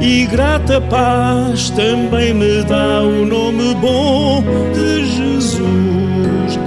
e 0.00 0.26
grata 0.26 0.80
paz 0.80 1.70
também 1.70 2.34
me 2.34 2.62
dá 2.64 3.02
o 3.02 3.24
nome 3.24 3.74
bom 3.74 4.42
de 4.72 5.04
Jesus. 5.06 6.58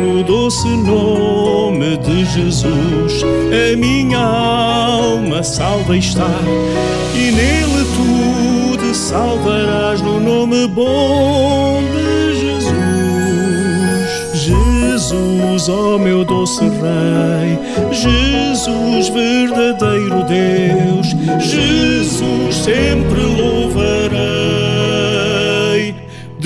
No 0.00 0.22
doce 0.22 0.68
nome 0.68 1.96
de 1.98 2.24
Jesus, 2.24 3.24
a 3.24 3.76
minha 3.76 4.18
alma 4.18 5.42
salva 5.42 5.96
está, 5.96 6.30
e 7.14 7.30
nele 7.30 7.84
tu 7.96 8.36
salvarás 8.96 10.00
no 10.00 10.18
nome 10.18 10.66
bom 10.66 11.80
de 11.92 12.34
Jesus. 12.40 12.74
Jesus, 14.34 15.68
ó 15.68 15.94
oh 15.94 15.98
meu 15.98 16.24
doce 16.24 16.64
Rei, 16.64 17.58
Jesus, 17.92 19.08
verdadeiro 19.10 20.24
Deus, 20.24 20.55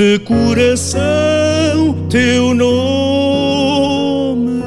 de 0.00 0.18
coração 0.20 0.98
teu 2.08 2.54
nome. 2.54 4.62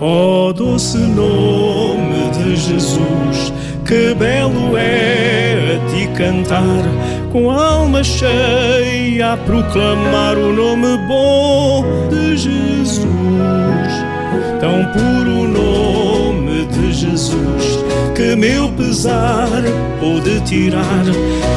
Oh, 0.00 0.52
doce 0.52 0.98
nome 0.98 2.30
de 2.30 2.54
Jesus, 2.54 3.52
que 3.84 4.14
belo 4.14 4.76
é 4.76 5.74
a 5.74 5.90
ti 5.90 6.08
cantar, 6.16 6.62
com 7.30 7.50
alma 7.50 8.02
cheia 8.02 9.32
a 9.32 9.36
proclamar 9.36 10.36
o 10.36 10.52
nome 10.52 10.98
bom 11.06 11.84
de 12.08 12.36
Jesus. 12.36 13.06
Tão 14.60 14.84
puro 14.92 15.48
nome 15.48 16.66
de 16.66 16.92
Jesus, 16.92 17.78
que 18.14 18.36
meu 18.36 18.68
pesar 18.72 19.48
pode 20.00 20.40
tirar, 20.42 21.04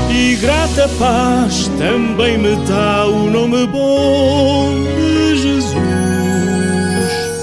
e 0.10 0.36
grata 0.36 0.88
paz 1.00 1.70
também 1.78 2.38
me 2.38 2.56
dá 2.68 3.06
o 3.08 3.30
nome 3.30 3.68
bom 3.68 4.74
de 4.96 5.36
Jesus. 5.38 5.74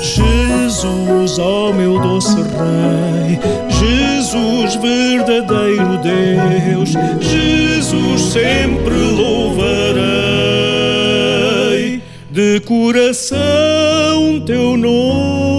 Jesus, 0.00 1.38
ó 1.38 1.68
oh 1.68 1.72
meu 1.72 1.98
doce 1.98 2.36
Rei, 2.36 3.38
Jesus, 4.30 4.76
verdadeiro 4.76 5.98
Deus, 5.98 6.90
Jesus, 7.20 8.32
sempre 8.32 8.94
louvarei 8.94 9.90
de 12.30 12.60
coração 12.60 14.40
teu 14.46 14.76
nome. 14.76 15.49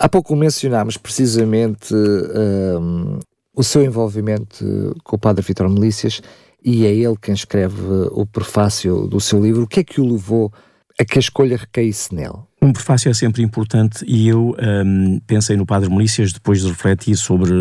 Há 0.00 0.08
pouco 0.08 0.34
mencionámos 0.34 0.96
precisamente 0.96 1.94
um, 1.94 3.18
o 3.54 3.62
seu 3.62 3.84
envolvimento 3.84 4.96
com 5.04 5.16
o 5.16 5.18
Padre 5.18 5.44
Vitor 5.44 5.68
Melícias 5.68 6.22
e 6.64 6.86
é 6.86 6.94
ele 6.94 7.16
quem 7.20 7.34
escreve 7.34 7.82
o 8.10 8.24
prefácio 8.24 9.06
do 9.06 9.20
seu 9.20 9.38
livro. 9.38 9.64
O 9.64 9.66
que 9.66 9.80
é 9.80 9.84
que 9.84 10.00
o 10.00 10.10
levou 10.10 10.50
a 10.98 11.04
que 11.04 11.18
a 11.18 11.20
escolha 11.20 11.54
recaísse 11.54 12.14
nele? 12.14 12.38
Um 12.62 12.72
prefácio 12.72 13.10
é 13.10 13.14
sempre 13.14 13.42
importante 13.42 14.02
e 14.06 14.26
eu 14.26 14.56
um, 14.58 15.20
pensei 15.26 15.54
no 15.54 15.66
Padre 15.66 15.90
Melícias 15.90 16.32
depois 16.32 16.62
de 16.62 16.68
refletir 16.68 17.14
sobre 17.14 17.52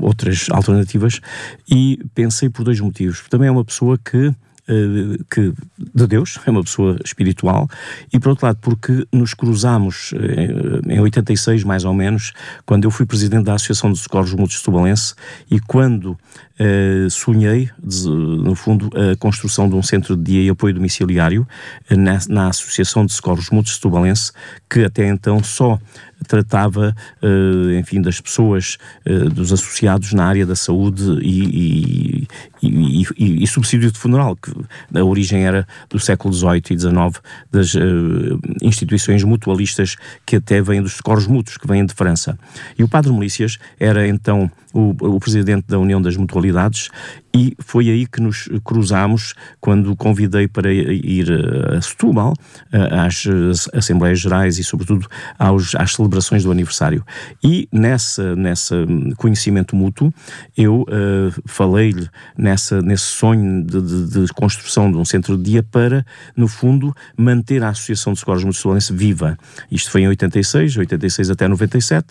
outras 0.00 0.46
alternativas 0.50 1.20
e 1.70 2.00
pensei 2.12 2.48
por 2.48 2.64
dois 2.64 2.80
motivos. 2.80 3.22
Também 3.30 3.46
é 3.46 3.52
uma 3.52 3.64
pessoa 3.64 3.96
que 3.96 4.34
que, 5.30 5.52
de 5.78 6.06
Deus, 6.06 6.38
é 6.46 6.50
uma 6.50 6.62
pessoa 6.62 6.96
espiritual, 7.04 7.68
e 8.12 8.18
por 8.18 8.30
outro 8.30 8.46
lado, 8.46 8.58
porque 8.60 9.06
nos 9.12 9.34
cruzamos 9.34 10.12
em, 10.86 10.94
em 10.94 11.00
86, 11.00 11.64
mais 11.64 11.84
ou 11.84 11.94
menos, 11.94 12.32
quando 12.66 12.84
eu 12.84 12.90
fui 12.90 13.06
presidente 13.06 13.44
da 13.44 13.54
Associação 13.54 13.92
de 13.92 13.98
Socorros 13.98 14.32
Mútuos 14.32 14.62
Tubalense, 14.62 15.14
e 15.50 15.58
quando 15.60 16.16
Uh, 16.60 17.08
sonhei, 17.08 17.70
no 17.80 18.52
fundo, 18.56 18.90
a 18.92 19.14
construção 19.14 19.68
de 19.68 19.76
um 19.76 19.82
centro 19.82 20.16
de 20.16 20.24
dia 20.24 20.42
e 20.42 20.48
apoio 20.48 20.74
domiciliário 20.74 21.46
na, 21.88 22.18
na, 22.28 22.48
Associação 22.48 23.06
de 23.06 23.12
Socorros 23.12 23.48
Mútuos 23.50 23.78
Tubalense, 23.78 24.32
que 24.68 24.82
até 24.82 25.06
então 25.06 25.40
só 25.40 25.78
tratava, 26.26 26.96
enfim, 27.78 28.02
das 28.02 28.20
pessoas, 28.20 28.76
dos 29.32 29.52
associados 29.52 30.12
na 30.12 30.26
área 30.26 30.44
da 30.44 30.56
saúde 30.56 31.04
e, 31.22 32.24
e, 32.24 32.28
e, 32.62 33.06
e, 33.16 33.46
subsídio 33.46 33.90
de 33.90 33.98
funeral, 33.98 34.36
que 34.36 34.52
a 34.94 35.04
origem 35.04 35.44
era 35.44 35.66
do 35.88 35.98
século 35.98 36.32
XVIII 36.32 36.62
e 36.70 36.78
XIX, 36.78 37.22
das 37.50 37.74
instituições 38.62 39.22
mutualistas 39.22 39.96
que 40.26 40.36
até 40.36 40.60
vêm 40.60 40.82
dos 40.82 40.94
socorros 40.94 41.26
mútuos, 41.26 41.56
que 41.56 41.66
vêm 41.66 41.84
de 41.84 41.94
França. 41.94 42.38
E 42.78 42.82
o 42.82 42.88
Padre 42.88 43.12
Melícias 43.12 43.58
era 43.78 44.06
então 44.06 44.50
o, 44.72 44.94
o 45.00 45.20
presidente 45.20 45.66
da 45.66 45.78
União 45.78 46.00
das 46.00 46.16
Mutualidades 46.16 46.90
e 47.34 47.54
foi 47.60 47.88
aí 47.90 48.06
que 48.06 48.20
nos 48.20 48.48
cruzámos 48.64 49.34
quando 49.60 49.94
convidei 49.94 50.48
para 50.48 50.72
ir 50.72 51.28
a 51.76 51.80
Setúbal, 51.80 52.34
às 52.72 53.68
Assembleias 53.74 54.20
Gerais 54.20 54.58
e, 54.58 54.64
sobretudo, 54.64 55.06
aos, 55.38 55.74
às 55.74 55.94
celebrações 55.94 56.42
do 56.42 56.50
aniversário. 56.50 57.04
E 57.44 57.68
nessa, 57.70 58.34
nessa 58.34 58.76
conhecimento 59.16 59.76
mútuo, 59.76 60.12
eu 60.56 60.82
uh, 60.82 61.42
falei-lhe 61.46 62.08
nessa, 62.48 62.80
nesse 62.80 63.04
sonho 63.04 63.62
de, 63.62 63.80
de, 63.82 64.24
de, 64.26 64.32
construção 64.32 64.90
de 64.90 64.96
um 64.96 65.04
centro 65.04 65.36
de 65.36 65.50
dia 65.50 65.62
para, 65.62 66.04
no 66.34 66.48
fundo, 66.48 66.94
manter 67.16 67.62
a 67.62 67.68
Associação 67.68 68.14
de 68.14 68.20
Socorros 68.20 68.44
Mútuos 68.44 68.88
viva. 68.88 69.36
Isto 69.70 69.90
foi 69.90 70.02
em 70.02 70.08
86, 70.08 70.76
86 70.78 71.30
até 71.30 71.46
97, 71.46 72.06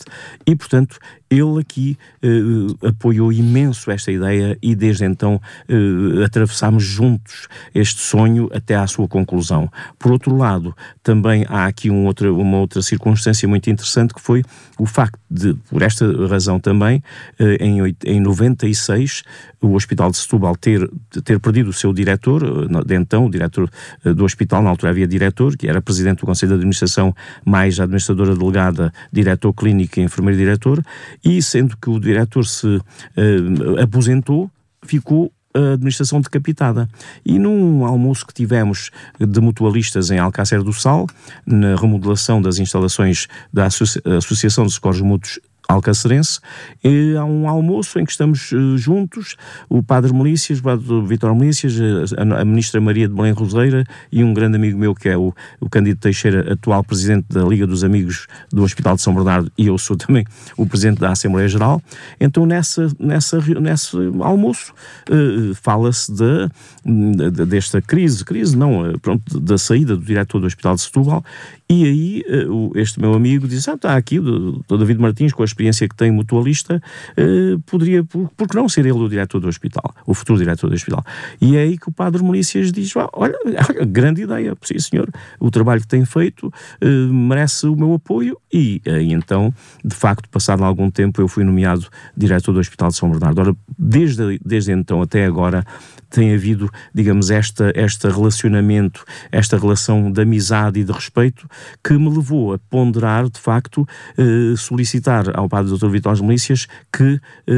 e, 0.45 0.55
portanto, 0.55 0.97
ele 1.29 1.59
aqui 1.59 1.97
uh, 2.23 2.87
apoiou 2.87 3.31
imenso 3.31 3.91
esta 3.91 4.11
ideia 4.11 4.57
e 4.61 4.75
desde 4.75 5.05
então 5.05 5.41
uh, 5.69 6.23
atravessámos 6.23 6.83
juntos 6.83 7.47
este 7.75 8.01
sonho 8.01 8.49
até 8.53 8.75
à 8.75 8.87
sua 8.87 9.07
conclusão. 9.07 9.69
Por 9.99 10.11
outro 10.11 10.35
lado, 10.35 10.75
também 11.03 11.45
há 11.49 11.65
aqui 11.65 11.89
um 11.89 12.07
uma 12.07 12.57
outra 12.57 12.81
circunstância 12.81 13.47
muito 13.47 13.69
interessante 13.69 14.13
que 14.13 14.21
foi 14.21 14.43
o 14.79 14.85
facto 14.85 15.19
de, 15.29 15.53
por 15.69 15.81
esta 15.81 16.05
razão 16.27 16.59
também, 16.59 17.03
uh, 17.39 17.43
em, 17.59 17.95
em 18.05 18.19
96, 18.21 19.23
o 19.61 19.73
Hospital 19.73 20.11
de 20.11 20.17
Setúbal 20.17 20.55
ter, 20.55 20.89
ter 21.23 21.39
perdido 21.39 21.69
o 21.69 21.73
seu 21.73 21.91
diretor, 21.91 22.67
de 22.85 22.95
então, 22.95 23.25
o 23.25 23.29
diretor 23.29 23.69
do 24.03 24.23
hospital, 24.23 24.61
na 24.61 24.69
altura 24.69 24.91
havia 24.91 25.07
diretor, 25.07 25.57
que 25.57 25.67
era 25.67 25.81
presidente 25.81 26.19
do 26.19 26.25
Conselho 26.25 26.51
de 26.51 26.55
Administração, 26.55 27.15
mais 27.43 27.79
administradora 27.79 28.35
delegada, 28.35 28.93
diretor 29.11 29.51
clínico 29.53 29.99
e 29.99 30.03
enfermeiro 30.03 30.37
diretor, 30.37 30.83
e 31.23 31.41
sendo 31.41 31.77
que 31.77 31.89
o 31.89 31.99
diretor 31.99 32.45
se 32.45 32.67
uh, 32.67 32.81
aposentou, 33.81 34.49
ficou 34.83 35.31
a 35.53 35.73
administração 35.73 36.21
decapitada. 36.21 36.87
E 37.25 37.39
num 37.39 37.85
almoço 37.85 38.25
que 38.25 38.33
tivemos 38.33 38.91
de 39.19 39.41
mutualistas 39.41 40.11
em 40.11 40.19
Alcácer 40.19 40.61
do 40.61 40.73
Sal, 40.73 41.07
na 41.45 41.75
remodelação 41.75 42.41
das 42.41 42.59
instalações 42.59 43.27
da 43.51 43.65
Associação 43.65 44.65
de 44.65 44.73
Socorros 44.73 45.01
Mútuos 45.01 45.39
alcacerense, 45.67 46.39
e 46.83 47.15
há 47.17 47.25
um 47.25 47.47
almoço 47.47 47.99
em 47.99 48.05
que 48.05 48.11
estamos 48.11 48.51
uh, 48.51 48.77
juntos, 48.77 49.35
o 49.69 49.83
padre 49.83 50.13
Melícias, 50.13 50.59
o 50.59 50.63
padre 50.63 50.85
Vitor 51.05 51.35
Melícias, 51.35 51.73
a, 52.13 52.41
a, 52.41 52.45
ministra 52.45 52.79
Maria 52.79 53.07
de 53.07 53.13
Belém 53.13 53.33
Roseira 53.33 53.83
e 54.11 54.23
um 54.23 54.33
grande 54.33 54.55
amigo 54.55 54.77
meu 54.77 54.95
que 54.95 55.09
é 55.09 55.17
o, 55.17 55.33
o 55.59 55.69
Cândido 55.69 55.99
Teixeira, 55.99 56.53
atual 56.53 56.83
presidente 56.83 57.25
da 57.29 57.43
Liga 57.43 57.67
dos 57.67 57.83
Amigos 57.83 58.27
do 58.51 58.63
Hospital 58.63 58.95
de 58.95 59.01
São 59.01 59.13
Bernardo 59.13 59.51
e 59.57 59.67
eu 59.67 59.77
sou 59.77 59.97
também 59.97 60.25
o 60.55 60.65
presidente 60.65 60.99
da 60.99 61.11
Assembleia 61.11 61.47
Geral. 61.47 61.81
Então 62.19 62.45
nessa, 62.45 62.87
nessa, 62.99 63.39
nesse 63.59 63.97
almoço 64.21 64.73
uh, 65.09 65.53
fala-se 65.55 66.11
de, 66.13 67.29
de, 67.31 67.45
desta 67.45 67.81
crise, 67.81 68.23
crise 68.23 68.55
não, 68.55 68.97
pronto, 69.01 69.39
da 69.39 69.57
saída 69.57 69.95
do 69.95 70.03
diretor 70.03 70.39
do 70.39 70.47
Hospital 70.47 70.75
de 70.75 70.81
Setúbal 70.81 71.23
e 71.69 71.83
aí 71.83 72.23
este 72.75 72.99
meu 72.99 73.13
amigo 73.13 73.47
diz, 73.47 73.67
ah, 73.67 73.73
está 73.73 73.95
aqui 73.95 74.19
o 74.19 74.63
David 74.77 74.99
Martins 75.01 75.33
com 75.33 75.43
as 75.43 75.53
experiência 75.57 75.89
que 75.89 75.95
tem 75.95 76.11
mutualista, 76.11 76.81
uh, 77.17 77.59
poderia, 77.61 78.03
por, 78.03 78.29
que 78.29 78.55
não 78.55 78.69
ser 78.69 78.81
ele 78.81 78.91
o 78.91 79.09
diretor 79.09 79.39
do 79.39 79.47
hospital, 79.47 79.93
o 80.05 80.13
futuro 80.13 80.37
diretor 80.37 80.69
do 80.69 80.75
hospital? 80.75 81.03
E 81.41 81.57
é 81.57 81.61
aí 81.61 81.77
que 81.77 81.89
o 81.89 81.91
padre 81.91 82.23
Melícias 82.23 82.71
diz: 82.71 82.93
olha, 82.95 83.37
grande 83.87 84.21
ideia, 84.21 84.55
sim 84.61 84.77
senhor, 84.79 85.09
o 85.39 85.49
trabalho 85.49 85.81
que 85.81 85.87
tem 85.87 86.05
feito 86.05 86.47
uh, 86.47 87.13
merece 87.13 87.65
o 87.65 87.75
meu 87.75 87.93
apoio. 87.93 88.37
E 88.53 88.81
aí 88.85 89.11
então, 89.11 89.53
de 89.83 89.95
facto, 89.95 90.29
passado 90.29 90.63
algum 90.63 90.91
tempo, 90.91 91.19
eu 91.19 91.27
fui 91.27 91.43
nomeado 91.43 91.87
diretor 92.15 92.53
do 92.53 92.59
Hospital 92.59 92.89
de 92.89 92.95
São 92.95 93.09
Bernardo. 93.09 93.39
Ora, 93.39 93.55
desde, 93.77 94.39
desde 94.45 94.71
então 94.71 95.01
até 95.01 95.25
agora, 95.25 95.65
tem 96.09 96.33
havido, 96.33 96.71
digamos, 96.93 97.29
esta, 97.29 97.71
este 97.75 98.07
relacionamento, 98.07 99.03
esta 99.31 99.57
relação 99.57 100.11
de 100.11 100.21
amizade 100.21 100.79
e 100.79 100.83
de 100.83 100.91
respeito 100.91 101.47
que 101.83 101.93
me 101.93 102.09
levou 102.09 102.53
a 102.53 102.59
ponderar, 102.69 103.29
de 103.29 103.39
facto, 103.39 103.87
eh, 104.17 104.55
solicitar 104.57 105.37
ao 105.37 105.47
padre 105.47 105.75
Dr. 105.75 105.89
Vitor 105.89 106.21
Melícias 106.23 106.67
que 106.91 107.19
eh, 107.47 107.53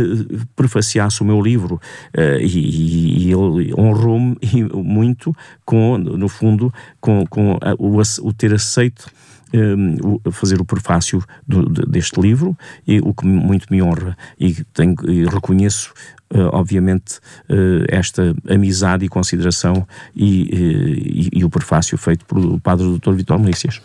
prefaciasse 0.56 1.22
o 1.22 1.26
meu 1.26 1.42
livro 1.42 1.80
eh, 2.14 2.40
e, 2.42 3.28
e, 3.28 3.32
ele 3.32 3.74
honrou-me 3.74 4.38
muito 4.74 5.36
com, 5.66 5.98
no 5.98 6.28
fundo, 6.28 6.74
com, 7.00 7.26
com 7.28 7.58
a, 7.62 7.74
o, 7.78 8.00
o 8.00 8.34
ter 8.34 8.54
aceito 8.54 9.10
um, 9.54 10.20
fazer 10.32 10.60
o 10.62 10.66
prefácio 10.66 11.24
do, 11.48 11.64
deste 11.70 12.20
livro, 12.20 12.58
e, 12.88 13.00
o 13.00 13.14
que 13.14 13.26
muito 13.26 13.68
me 13.72 13.82
honra 13.82 14.18
e, 14.40 14.64
tenho, 14.74 14.96
e 15.08 15.26
reconheço 15.26 15.94
Uh, 16.32 16.46
obviamente, 16.54 17.18
uh, 17.50 17.86
esta 17.88 18.36
amizade 18.48 19.04
e 19.04 19.10
consideração 19.10 19.88
e, 20.16 20.44
uh, 20.44 20.54
e, 20.54 21.30
e, 21.40 21.44
o 21.44 21.50
prefácio 21.50 21.98
feito 21.98 22.24
pelo 22.24 22.60
padre 22.60 22.86
Dr. 23.00 23.14
Vitor 23.14 23.40
Melícias. 23.40 23.82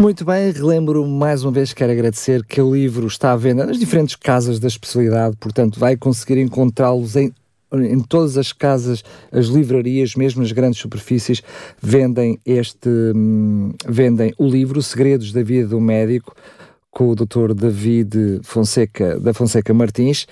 Muito 0.00 0.24
bem, 0.24 0.50
relembro 0.50 1.06
mais 1.06 1.42
uma 1.42 1.50
vez, 1.50 1.72
quero 1.72 1.92
agradecer 1.92 2.44
que 2.44 2.60
o 2.60 2.74
livro 2.74 3.06
está 3.06 3.32
à 3.32 3.36
venda 3.36 3.64
nas 3.64 3.78
diferentes 3.78 4.16
casas 4.16 4.58
da 4.58 4.68
especialidade, 4.68 5.34
portanto 5.38 5.80
vai 5.80 5.96
conseguir 5.96 6.38
encontrá-los 6.40 7.16
em 7.16 7.32
em 7.72 8.00
todas 8.00 8.36
as 8.36 8.52
casas, 8.52 9.02
as 9.30 9.46
livrarias, 9.46 10.14
mesmo 10.14 10.42
as 10.42 10.52
grandes 10.52 10.80
superfícies, 10.80 11.42
vendem 11.80 12.38
este 12.44 12.88
hum, 13.14 13.72
vendem 13.86 14.32
o 14.38 14.48
livro 14.48 14.82
Segredos 14.82 15.32
da 15.32 15.42
Vida 15.42 15.68
do 15.68 15.80
Médico 15.80 16.34
com 16.90 17.08
o 17.10 17.14
Dr. 17.14 17.54
David 17.54 18.40
Fonseca 18.42 19.18
da 19.20 19.32
Fonseca 19.32 19.72
Martins. 19.72 20.26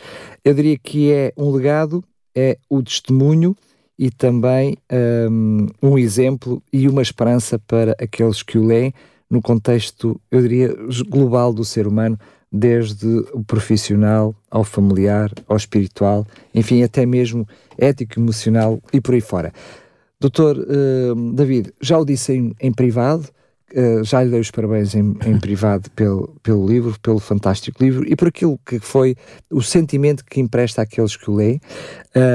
Eu 0.44 0.54
diria 0.54 0.76
que 0.76 1.12
é 1.12 1.32
um 1.36 1.50
legado, 1.50 2.02
é 2.34 2.58
o 2.68 2.82
testemunho 2.82 3.56
e 3.98 4.10
também 4.10 4.76
um, 5.30 5.66
um 5.82 5.98
exemplo 5.98 6.62
e 6.72 6.88
uma 6.88 7.02
esperança 7.02 7.58
para 7.58 7.96
aqueles 7.98 8.42
que 8.42 8.58
o 8.58 8.64
leem 8.64 8.92
no 9.30 9.42
contexto, 9.42 10.18
eu 10.30 10.40
diria, 10.40 10.74
global 11.08 11.52
do 11.52 11.64
ser 11.64 11.86
humano 11.86 12.18
desde 12.50 13.06
o 13.32 13.44
profissional 13.44 14.34
ao 14.50 14.64
familiar, 14.64 15.30
ao 15.46 15.56
espiritual, 15.56 16.26
enfim, 16.54 16.82
até 16.82 17.04
mesmo 17.04 17.46
ético, 17.76 18.18
emocional 18.18 18.80
e 18.92 19.00
por 19.00 19.14
aí 19.14 19.20
fora. 19.20 19.52
Doutor 20.20 20.58
uh, 20.58 21.32
David, 21.32 21.72
já 21.80 21.98
o 21.98 22.04
disse 22.04 22.32
em, 22.32 22.54
em 22.60 22.72
privado, 22.72 23.28
uh, 23.72 24.02
já 24.02 24.22
lhe 24.22 24.30
dei 24.30 24.40
os 24.40 24.50
parabéns 24.50 24.94
em, 24.94 25.16
em 25.24 25.38
privado 25.38 25.90
pelo, 25.90 26.34
pelo 26.42 26.66
livro, 26.66 26.98
pelo 27.00 27.20
fantástico 27.20 27.82
livro 27.82 28.04
e 28.04 28.16
por 28.16 28.28
aquilo 28.28 28.58
que 28.66 28.80
foi 28.80 29.14
o 29.50 29.62
sentimento 29.62 30.24
que 30.24 30.40
empresta 30.40 30.82
àqueles 30.82 31.16
que 31.16 31.30
o 31.30 31.34
leem. 31.34 31.60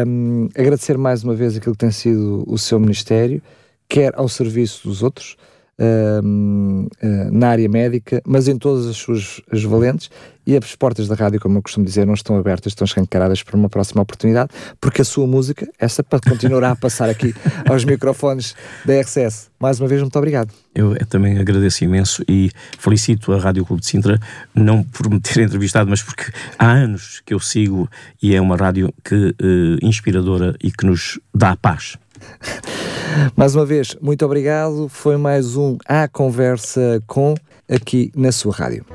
Um, 0.08 0.48
agradecer 0.56 0.98
mais 0.98 1.24
uma 1.24 1.34
vez 1.34 1.58
aquilo 1.58 1.74
que 1.74 1.80
tem 1.80 1.92
sido 1.92 2.44
o 2.48 2.58
seu 2.58 2.80
ministério, 2.80 3.42
quer 3.90 4.14
ao 4.16 4.30
serviço 4.30 4.88
dos 4.88 5.04
outros, 5.04 5.36
uh, 5.84 7.32
na 7.32 7.50
área 7.50 7.68
médica, 7.70 8.22
mas 8.26 8.48
em 8.48 8.58
todas 8.58 8.88
as 8.88 8.98
suas 8.98 9.42
as 9.52 9.64
valentes, 9.64 10.10
e 10.46 10.58
as 10.58 10.76
portas 10.76 11.08
da 11.08 11.16
rádio, 11.16 11.40
como 11.40 11.58
eu 11.58 11.62
costumo 11.62 11.86
dizer, 11.86 12.06
não 12.06 12.14
estão 12.14 12.38
abertas, 12.38 12.72
estão 12.72 12.86
escancaradas 12.86 13.42
para 13.42 13.56
uma 13.56 13.70
próxima 13.70 14.02
oportunidade, 14.02 14.50
porque 14.80 15.02
a 15.02 15.06
sua 15.06 15.26
música, 15.26 15.68
essa 15.80 16.04
para 16.04 16.20
continuar 16.20 16.64
a 16.66 16.76
passar 16.76 17.10
aqui 17.10 17.34
aos 17.68 17.86
microfones 17.86 18.56
da 18.86 19.00
RCS. 19.00 19.50
Mais 19.60 19.80
uma 19.80 19.88
vez, 19.88 20.02
muito 20.02 20.18
obrigado. 20.18 20.54
Eu 20.76 20.96
também 21.08 21.38
agradeço 21.38 21.84
imenso 21.84 22.24
e 22.28 22.52
felicito 22.78 23.32
a 23.32 23.40
Rádio 23.40 23.66
Clube 23.66 23.82
de 23.82 23.88
Sintra, 23.88 24.20
não 24.54 24.84
por 24.84 25.10
me 25.10 25.20
ter 25.20 25.40
entrevistado, 25.44 25.90
mas 25.90 26.02
porque 26.02 26.26
há 26.60 26.72
anos 26.72 27.22
que 27.26 27.34
eu 27.34 27.40
sigo 27.40 27.90
e 28.22 28.36
é 28.36 28.42
uma 28.42 28.58
rádio 28.58 28.94
que 29.04 29.16
uh, 29.16 29.78
inspiradora 29.82 30.56
e 30.62 30.72
que 30.72 30.86
nos 30.86 31.20
dá 31.34 31.56
paz. 31.56 31.98
Mais 33.36 33.56
uma 33.56 33.66
vez, 33.66 33.96
muito 34.02 34.26
obrigado. 34.26 34.88
Foi 34.90 35.18
mais 35.18 35.56
um 35.56 35.78
A 35.86 36.08
Conversa 36.08 37.02
com 37.08 37.36
aqui 37.70 38.12
na 38.16 38.32
sua 38.32 38.54
rádio. 38.54 38.86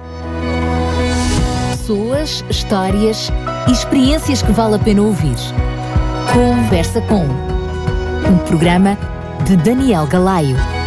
Pessoas, 1.71 2.45
histórias 2.51 3.31
e 3.69 3.73
experiências 3.73 4.43
que 4.43 4.53
vale 4.53 4.75
a 4.75 4.79
pena 4.79 5.03
ouvir. 5.03 5.37
Conversa 6.33 7.01
com 7.03 7.25
um 8.29 8.39
programa 8.47 8.99
de 9.47 9.57
Daniel 9.57 10.07
Galaio. 10.07 10.78